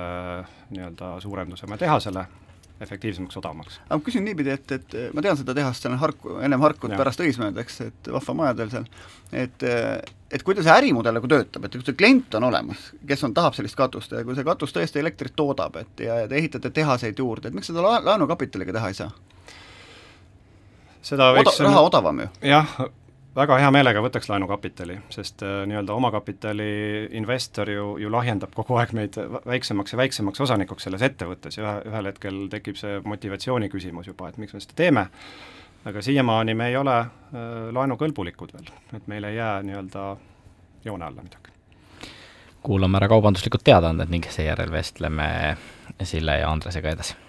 [0.69, 2.25] nii-öelda suurenduse oma tehasele
[2.81, 3.79] efektiivsemaks, odavamaks.
[3.87, 6.93] aga ma küsin niipidi, et, et ma tean seda tehast, seal on Harku, ennem Harkut,
[6.95, 8.87] pärast Õismäed, eks, et vahva maja teil seal,
[9.35, 9.67] et
[10.29, 13.57] et kuidas see ärimudel nagu töötab, et kui see klient on olemas, kes on, tahab
[13.57, 17.49] sellist katust ja kui see katus tõesti elektrit toodab, et ja, te ehitate tehaseid juurde,
[17.49, 19.11] et miks seda la laenukapitaliga teha ei saa?
[21.09, 22.31] seda võiks Oda, raha odavam ju.
[22.51, 22.73] jah,
[23.35, 26.69] väga hea meelega võtaks laenukapitali, sest äh, nii-öelda omakapitali
[27.17, 31.75] investor ju, ju lahjendab kogu aeg meid väiksemaks ja väiksemaks osanikuks selles ettevõttes ja ühe,
[31.91, 35.05] ühel hetkel tekib see motivatsiooni küsimus juba, et miks me seda teeme,
[35.89, 40.09] aga siiamaani me ei ole äh, laenukõlbulikud veel, et meil ei jää nii-öelda
[40.85, 41.55] joone alla midagi.
[42.63, 45.57] kuulame ära kaubanduslikud teadaanded ning seejärel vestleme
[46.03, 47.28] Sille ja Andresega edasi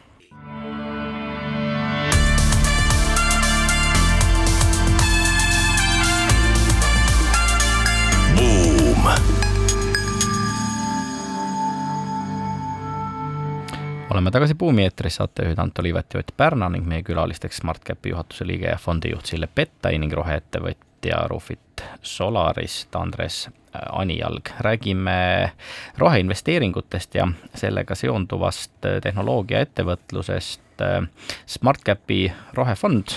[14.11, 18.47] oleme tagasi Buumi eetris, saatejuhid Anto Liivet ja Ott Pärna ning meie külalisteks SmartCapi juhatuse
[18.47, 24.51] liige ja fondijuht Sille Pettai ning roheettevõtja Rufit Solarist Andres äh, Anijalg.
[24.59, 25.53] räägime
[25.99, 30.83] roheinvesteeringutest ja sellega seonduvast äh, tehnoloogiaettevõtlusest.
[30.83, 31.07] Äh,
[31.47, 33.15] SmartCapi rohefond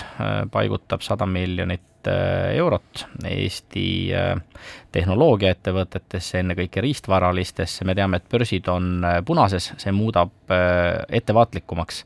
[0.52, 4.36] paigutab sada miljonit miljonit äh, eurot Eesti äh,
[4.92, 10.30] tehnoloogiaettevõtetesse, ennekõike riistvaralistesse, me teame, et börsid on äh, punases, see muudab
[11.08, 12.04] ettevaatlikumaks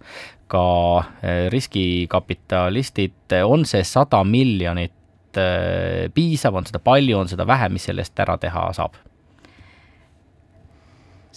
[0.49, 1.05] ka
[1.53, 4.95] riskikapitalistid, on see sada miljonit
[6.15, 8.97] piisav, on seda palju, on seda vähe, mis selle eest ära teha saab?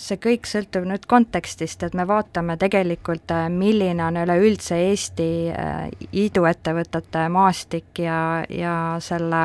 [0.02, 5.90] See kõik sõltub nüüd kontekstist, et me vaatame tegelikult, äh, milline on üleüldse Eesti äh,
[6.12, 9.42] iduettevõtete maastik ja, ja selle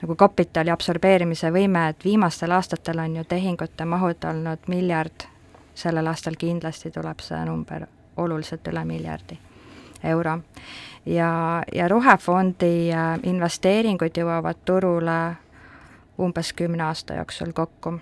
[0.00, 5.26] nagu kapitali absorbeerimise võime, et viimastel aastatel on ju tehingute mahud olnud miljard,
[5.74, 7.86] sellel aastal kindlasti tuleb see number
[8.20, 9.38] oluliselt üle miljardi
[10.04, 10.38] euro.
[11.06, 15.20] ja, ja rohefondi äh, investeeringud jõuavad turule
[16.20, 18.00] umbes kümne aasta jooksul kokku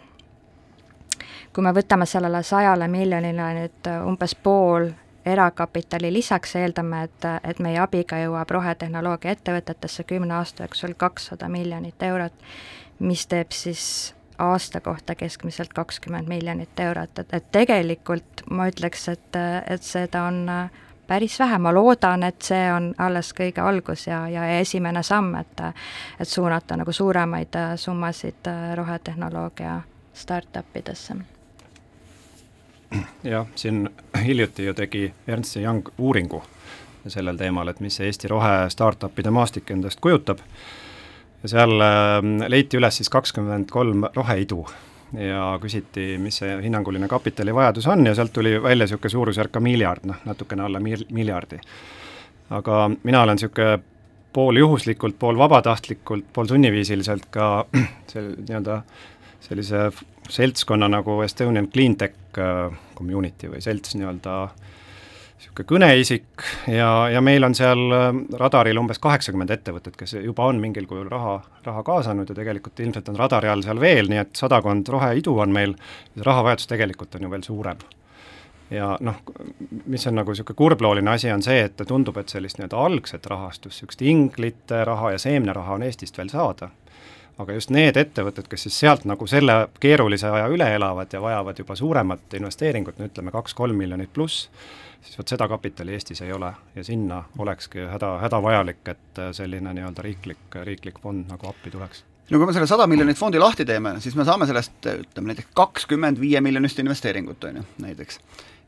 [1.55, 4.91] kui me võtame sellele sajale miljonile nüüd äh, umbes pool
[5.29, 12.03] erakapitali lisaks, eeldame, et, et meie abiga jõuab rohetehnoloogia ettevõtetesse kümne aasta jooksul kakssada miljonit
[12.03, 12.35] eurot,
[12.99, 19.41] mis teeb siis aasta kohta keskmiselt kakskümmend miljonit eurot, et, et tegelikult ma ütleks, et,
[19.67, 24.27] et seda on äh, päris vähe, ma loodan, et see on alles kõige algus ja,
[24.33, 25.65] ja esimene samm, et
[26.21, 29.81] et suunata nagu suuremaid äh, summasid rohetehnoloogia
[30.13, 31.19] startup idesse
[33.25, 33.89] jah, siin
[34.25, 36.43] hiljuti ju tegi Ernst Young uuringu
[37.09, 40.43] sellel teemal, et mis see Eesti rohe startup'ide maastik endast kujutab
[41.43, 44.65] ja seal ähm, leiti üles siis kakskümmend kolm roheidu,
[45.17, 50.05] ja küsiti, mis see hinnanguline kapitalivajadus on ja sealt tuli välja niisugune suurusjärk ka miljard,
[50.09, 51.61] noh natukene alla mil-, miljardi.
[52.51, 53.79] aga mina olen niisugune
[54.33, 57.67] pool juhuslikult, pool vabatahtlikult, pool sunniviisiliselt ka
[58.11, 58.83] see nii-öelda
[59.41, 59.91] sellise
[60.29, 64.39] seltskonna nagu Estonian Cleantech äh, Community või selts nii-öelda
[65.39, 68.09] niisugune kõneisik ja, ja meil on seal äh,
[68.41, 73.09] radaril umbes kaheksakümmend ettevõtet, kes juba on mingil kujul raha, raha kaasanud ja tegelikult ilmselt
[73.13, 75.77] on radari all seal veel, nii et sadakond roheidu on meil,
[76.19, 77.87] rahavajadus tegelikult on ju veel suurem.
[78.71, 79.23] ja noh,
[79.87, 83.79] mis on nagu niisugune kurblooline asi, on see, et tundub, et sellist nii-öelda algset rahastust,
[83.79, 86.69] niisugust inglite raha ja seemneraha on Eestist veel saada
[87.39, 91.59] aga just need ettevõtted, kes siis sealt nagu selle keerulise aja üle elavad ja vajavad
[91.63, 94.49] juba suuremat investeeringut, no ütleme kaks-kolm miljonit pluss,
[95.03, 100.05] siis vot seda kapitali Eestis ei ole ja sinna olekski häda, hädavajalik, et selline nii-öelda
[100.05, 102.05] riiklik, riiklik fond nagu appi tuleks.
[102.29, 105.55] No kui me selle sada miljonit fondi lahti teeme, siis me saame sellest ütleme näiteks
[105.57, 108.21] kakskümmend viie miljonist investeeringut, on ju, näiteks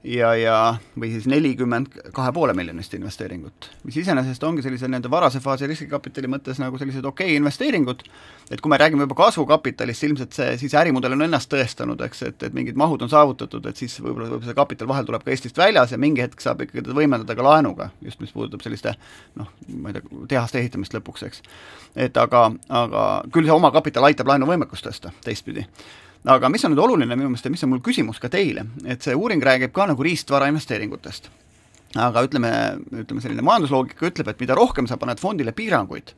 [0.05, 0.57] ja, ja
[0.98, 6.30] või siis nelikümmend kahe poole miljonist investeeringut, mis iseenesest ongi sellise nii-öelda varase faasi riskikapitali
[6.30, 8.05] mõttes nagu sellised okei okay investeeringud,
[8.51, 12.48] et kui me räägime juba kasvukapitalist, ilmselt see siis ärimudel on ennast tõestanud, eks, et,
[12.48, 15.61] et mingid mahud on saavutatud, et siis võib-olla võib see kapital vahel tuleb ka Eestist
[15.61, 18.96] väljas ja mingi hetk saab ikkagi teda võimendada ka laenuga, just mis puudutab selliste
[19.36, 21.44] noh, ma ei tea, tehaste ehitamist lõpuks, eks.
[22.09, 25.68] et aga, aga küll see omakapital aitab laenuvõimekust tõsta teistpidi
[26.29, 29.03] aga mis on nüüd oluline minu meelest ja mis on mul küsimus ka teile, et
[29.05, 31.31] see uuring räägib ka nagu riistvara investeeringutest.
[31.97, 32.51] aga ütleme,
[33.03, 36.12] ütleme selline majandusloogika ütleb, et mida rohkem sa paned fondile piiranguid,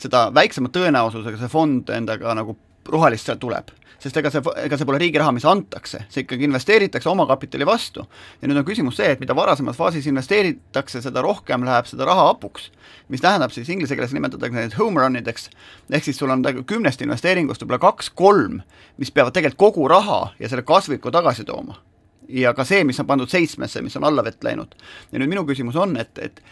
[0.00, 2.56] seda väiksema tõenäosusega see fond endaga nagu
[2.88, 3.70] rohelist sealt tuleb
[4.02, 8.06] sest ega see, ega see pole riigi raha, mis antakse, see ikkagi investeeritakse omakapitali vastu.
[8.40, 12.26] ja nüüd on küsimus see, et mida varasemas faasis investeeritakse, seda rohkem läheb seda raha
[12.32, 12.70] hapuks.
[13.12, 15.50] mis tähendab siis inglise keeles nimetatakse neid home run ideks,
[15.90, 18.60] ehk siis sul on kümnest investeeringust võib-olla kaks-kolm,
[18.98, 21.78] mis peavad tegelikult kogu raha ja selle kasviku tagasi tooma
[22.32, 24.74] ja ka see, mis on pandud seitsmesse, mis on alla vett läinud.
[25.12, 26.42] ja nüüd minu küsimus on, et, et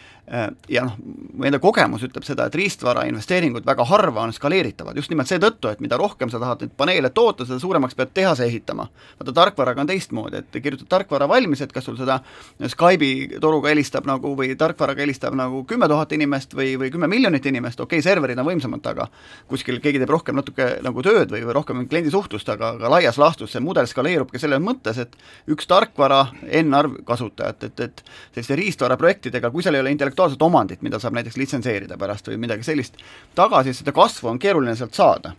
[0.69, 0.93] ja noh,
[1.33, 5.67] mu enda kogemus ütleb seda, et riistvara investeeringud väga harva on skaleeritavad, just nimelt seetõttu,
[5.67, 8.87] et mida rohkem sa tahad neid paneele toota, seda suuremaks pead tehase ehitama.
[9.19, 12.21] vaata, tarkvaraga on teistmoodi, et kirjutad tarkvara valmis, et kas sul seda
[12.61, 17.45] Skype'i toruga helistab nagu või tarkvaraga helistab nagu kümme tuhat inimest või, või kümme miljonit
[17.51, 19.09] inimest, okei okay,, serverid on võimsamad, aga
[19.51, 23.51] kuskil keegi teeb rohkem natuke nagu tööd või, või rohkem kliendisuhtlust, aga, aga laias laastus
[23.51, 25.17] see mudel skaleerubki selles mõttes, et
[25.51, 26.23] üks tarkvara,
[26.61, 30.99] N arv kasutajat, et, et selliste riistvaraprojektidega, kui seal ei ole intellektuaalset intellektuaalset omandit, mida
[30.99, 32.99] saab näiteks litsenseerida pärast või midagi sellist,
[33.35, 35.33] tagasi seda kasvu on keeruline sealt saada.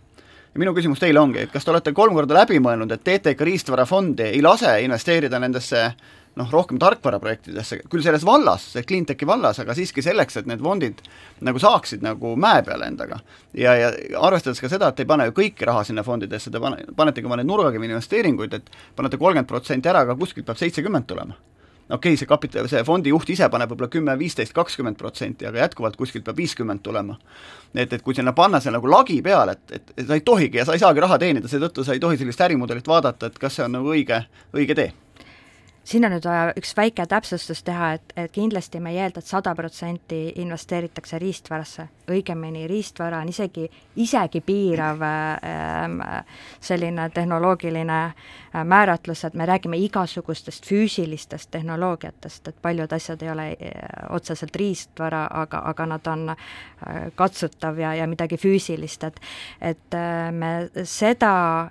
[0.53, 3.31] ja minu küsimus teile ongi, et kas te olete kolm korda läbi mõelnud, et teete
[3.33, 5.93] ikka riistvarafondi, ei lase investeerida nendesse
[6.35, 11.01] noh, rohkem tarkvaraprojektidesse, küll selles vallas, cleantechi vallas, aga siiski selleks, et need fondid
[11.41, 13.19] nagu saaksid nagu mäe peale endaga.
[13.53, 16.85] ja, ja arvestades ka seda, et ei pane ju kõiki raha sinna fondidesse, te pane,
[16.95, 21.37] panetegi oma neid nurgakivi investeeringuid, et panete kolmkümmend protsenti ära, aga kuskilt peab seitsekümmend tulema
[21.93, 25.63] okei okay,, see kapital, see fondi juht ise paneb võib-olla kümme, viisteist, kakskümmend protsenti, aga
[25.63, 27.17] jätkuvalt kuskilt peab viiskümmend tulema.
[27.75, 30.65] et, et kui sinna panna see nagu lagi peale, et, et, sa ei tohigi ja
[30.65, 33.65] sa ei saagi raha teenida, seetõttu sa ei tohi sellist ärimudelit vaadata, et kas see
[33.65, 34.23] on nagu õige,
[34.53, 34.91] õige tee
[35.83, 39.27] siin on nüüd vaja üks väike täpsustus teha, et, et kindlasti me ei eelda et,
[39.27, 43.67] sada protsenti investeeritakse riistvarasse, õigemini riistvara on isegi,
[43.99, 52.93] isegi piirav äh, selline tehnoloogiline äh, määratlus, et me räägime igasugustest füüsilistest tehnoloogiatest, et paljud
[52.93, 56.37] asjad ei ole äh, otseselt riistvara, aga, aga nad on äh,
[57.15, 59.21] katsutav ja, ja midagi füüsilist, et
[59.61, 61.69] et äh, me seda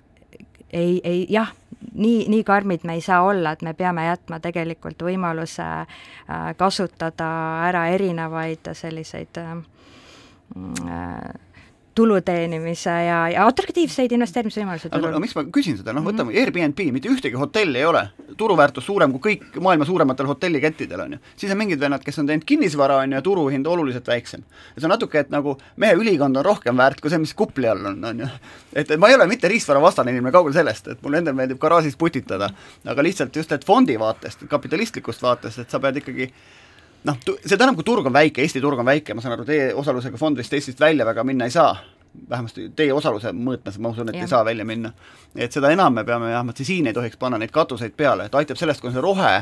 [0.72, 1.52] ei, ei jah,
[1.94, 7.30] nii, nii karmid me ei saa olla, et me peame jätma tegelikult võimaluse äh, kasutada
[7.68, 9.54] ära erinevaid selliseid äh,
[10.54, 10.92] mm,
[11.94, 14.90] tulu teenimise ja, ja atraktiivseid investeerimisvõimalusi.
[14.90, 16.40] aga no miks ma küsin seda, noh, võtame mm -hmm.
[16.40, 21.18] Airbnb, mitte ühtegi hotelli ei ole, turuväärtus suurem kui kõik maailma suurematel hotellikettidel, on ju.
[21.36, 24.42] siis on mingid vennad, kes on teinud kinnisvara, on ju, ja turuhind oluliselt väiksem.
[24.74, 27.68] ja see on natuke, et nagu mehe ülikond on rohkem väärt kui see, mis kupli
[27.68, 28.26] all on, on ju.
[28.72, 31.58] et, et ma ei ole mitte riistvara vastane inimene, kaugel sellest, et mulle endale meeldib
[31.58, 32.50] garaažis putitada,
[32.84, 36.32] aga lihtsalt just, et fondi vaatest, kapitalistlikust vaatest, et sa pead ikkagi
[37.08, 39.72] noh, see tähendab, kui turg on väike, Eesti turg on väike, ma saan aru, teie
[39.74, 41.72] osalusega fond vist Eestist välja väga minna ei saa,
[42.28, 44.26] vähemasti teie osaluse mõõtmes ma usun, et ja.
[44.26, 44.92] ei saa välja minna.
[45.36, 48.60] et seda enam me peame vähemalt siin ei tohiks panna neid katuseid peale, et aitab
[48.60, 49.34] sellest, kui on see rohe,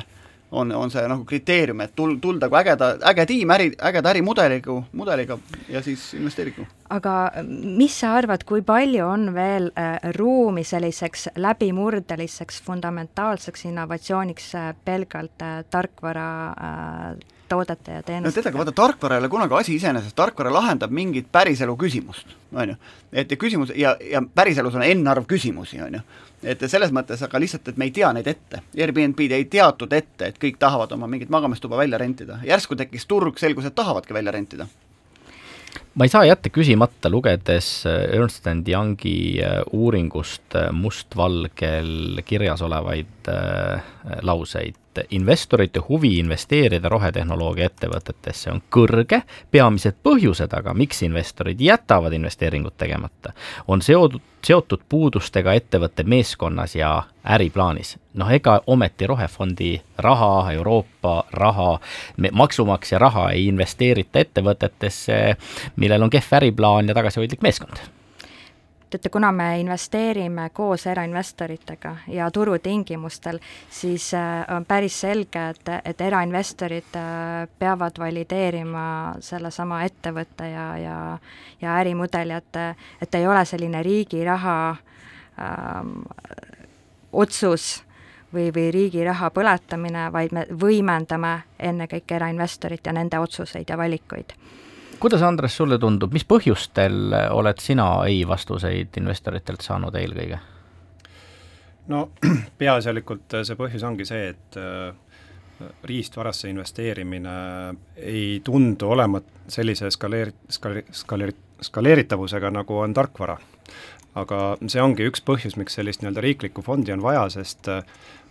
[0.52, 4.76] on, on see nagu kriteerium, et tul-, tulda kui ägeda, äge tiim äri, ägeda ärimudeliga,
[4.92, 5.38] mudeliga
[5.68, 6.66] ja siis investeerigu.
[6.90, 14.72] aga mis sa arvad, kui palju on veel äh, ruumi selliseks läbimurdeliseks fundamentaalseks innovatsiooniks äh,
[14.84, 18.30] pelgalt äh, tarkvara äh, toodete ja teenuste.
[18.30, 22.34] no tead, aga vaata, tarkvara ei ole kunagi asi iseenesest, tarkvara lahendab mingit päriselu küsimust,
[22.54, 22.76] on ju.
[23.12, 26.02] et küsimus ja, ja päriselus on n-arv küsimusi, on ju.
[26.42, 28.62] et selles mõttes, aga lihtsalt, et me ei tea neid ette.
[28.76, 32.40] Airbnb-d ei teatud ette, et kõik tahavad oma mingit magamistuba välja rentida.
[32.46, 34.68] järsku tekkis turg, selgus, et tahavadki välja rentida
[35.94, 43.30] ma ei saa jätta küsimata, lugedes Ernst and Youngi äh, uuringust äh, mustvalgel kirjas olevaid
[43.30, 43.82] äh,
[44.22, 52.12] lauseid et investorite huvi investeerida rohetehnoloogia ettevõtetesse on kõrge, peamised põhjused aga, miks investorid jätavad
[52.16, 53.32] investeeringud tegemata,
[53.68, 57.96] on seotud, seotud puudustega ettevõtte meeskonnas ja äriplaanis.
[58.14, 61.78] noh, ega ometi Rohefondi raha, Euroopa raha,
[62.32, 65.36] maksumaksja raha ei investeerita ettevõtetesse,
[65.76, 67.99] millel on kehv äriplaan ja tagasihoidlik meeskond
[68.90, 73.38] teate, kuna me investeerime koos erainvestoritega ja turutingimustel,
[73.70, 78.86] siis äh, on päris selge, et, et erainvestorid äh, peavad valideerima
[79.20, 80.96] sellesama ettevõtte ja, ja
[81.62, 82.56] ja ärimudeli, et,
[83.02, 84.76] et ei ole selline riigi raha
[85.40, 85.90] ähm,
[87.12, 87.82] otsus
[88.34, 94.34] või, või riigi raha põletamine, vaid me võimendame ennekõike erainvestorit ja nende otsuseid ja valikuid
[95.00, 100.40] kuidas, Andres, sulle tundub, mis põhjustel oled sina ei vastuseid investoritelt saanud eelkõige?
[101.90, 102.08] no
[102.60, 104.92] peaasjalikult see põhjus ongi see, et äh,
[105.84, 107.32] riistvarasse investeerimine
[107.96, 113.38] ei tundu olevat sellise skaleer-, skaleer-, skaleer-, skaleeritavusega, nagu on tarkvara.
[114.20, 117.84] aga see ongi üks põhjus, miks sellist nii-öelda riiklikku fondi on vaja, sest äh,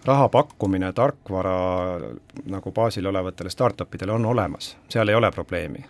[0.05, 1.59] raha pakkumine tarkvara
[2.45, 5.85] nagu baasil olevatele startupidele on olemas, seal ei ole probleemi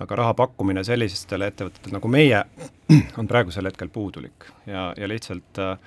[0.00, 2.42] aga raha pakkumine sellistele ettevõtetele nagu meie
[3.20, 5.78] on praegusel hetkel puudulik ja, ja lihtsalt äh,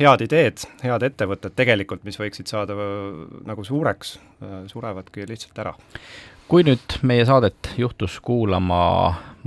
[0.00, 3.08] head ideed, head ettevõtted tegelikult, mis võiksid saada äh,
[3.48, 5.74] nagu suureks äh,, surevadki lihtsalt ära.
[6.50, 8.80] kui nüüd meie saadet juhtus kuulama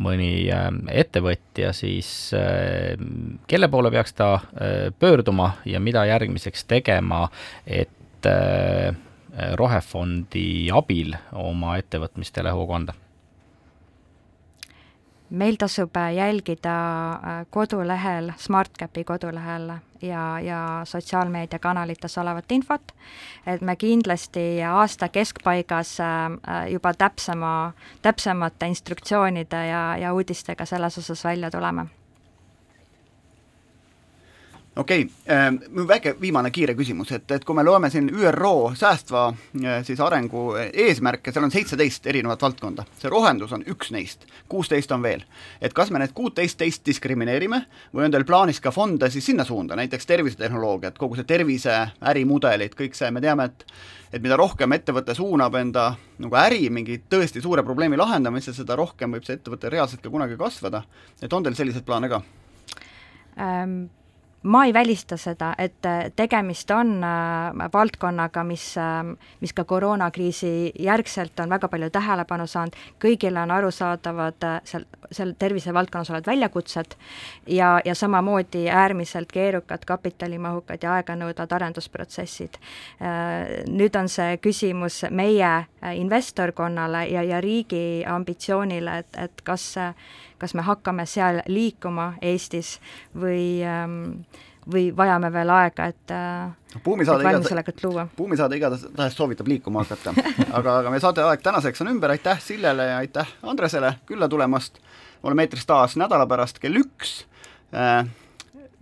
[0.02, 0.70] mõni äh,
[1.04, 2.98] ettevõtja, siis äh,
[3.48, 7.28] kelle poole peaks ta äh, pöörduma ja mida järgmiseks tegema,
[7.68, 7.90] et
[9.60, 12.94] rohefondi abil oma ettevõtmistele hoogu anda?
[15.30, 16.76] Meil tasub äh, jälgida
[17.12, 19.72] äh, kodulehel, SmartCapi kodulehel
[20.02, 22.94] ja, ja sotsiaalmeediakanalites olevat infot,
[23.48, 31.24] et me kindlasti aasta keskpaigas äh, juba täpsema, täpsemate instruktsioonide ja, ja uudistega selles osas
[31.24, 31.86] välja tuleme
[34.76, 39.28] okei okay,, ähm, väike viimane kiire küsimus, et, et kui me loeme siin ÜRO säästva
[39.30, 44.92] äh, siis arengu eesmärke, seal on seitseteist erinevat valdkonda, see rohendus on üks neist, kuusteist
[44.92, 45.26] on veel.
[45.62, 47.64] et kas me need kuuteist teist diskrimineerime
[47.94, 52.78] või on teil plaanis ka fonde siis sinna suunda, näiteks tervisetehnoloogiat, kogu see tervise ärimudelid,
[52.80, 53.68] kõik see, me teame, et
[54.14, 55.88] et mida rohkem ettevõte suunab enda
[56.22, 60.38] nagu äri mingi tõesti suure probleemi lahendamisse, seda rohkem võib see ettevõte reaalselt ka kunagi
[60.38, 60.84] kasvada,
[61.22, 62.22] et on teil selliseid plaane ka
[63.42, 64.03] ähm.?
[64.44, 70.72] Ma ei välista seda, et äh, tegemist on äh, valdkonnaga, mis äh,, mis ka koroonakriisi
[70.80, 76.98] järgselt on väga palju tähelepanu saanud, kõigile on arusaadavad äh, seal, seal tervisevaldkonnas olevad väljakutsed
[77.48, 82.58] ja, ja samamoodi äärmiselt keerukad, kapitalimahukad ja aeganõudvad arendusprotsessid.
[83.70, 85.52] Nüüd on see küsimus meie
[85.96, 89.94] investorkonnale ja, ja riigi ambitsioonile, et, et kas äh,
[90.44, 92.76] kas me hakkame seal liikuma Eestis
[93.16, 94.26] või ähm,
[94.72, 98.08] või vajame veel aega, et äh, buumisaade valmisolekut luua?
[98.18, 100.14] buumisaade igatahes soovitab liikuma hakata.
[100.58, 104.80] Aga, aga meie saate aeg tänaseks on ümber, aitäh Sillele ja aitäh Andresele külla tulemast,
[105.24, 107.24] oleme eetris taas nädala pärast kell üks,
[107.76, 108.06] äh,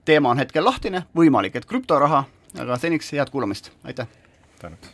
[0.06, 2.26] teema on hetkel lahtine, võimalik, et krüptoraha,
[2.60, 4.10] aga seniks head kuulamist, aitäh!
[4.62, 4.92] tänud!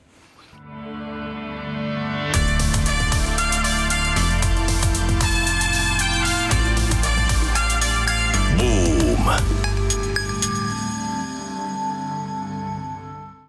[9.28, 9.57] Крыма.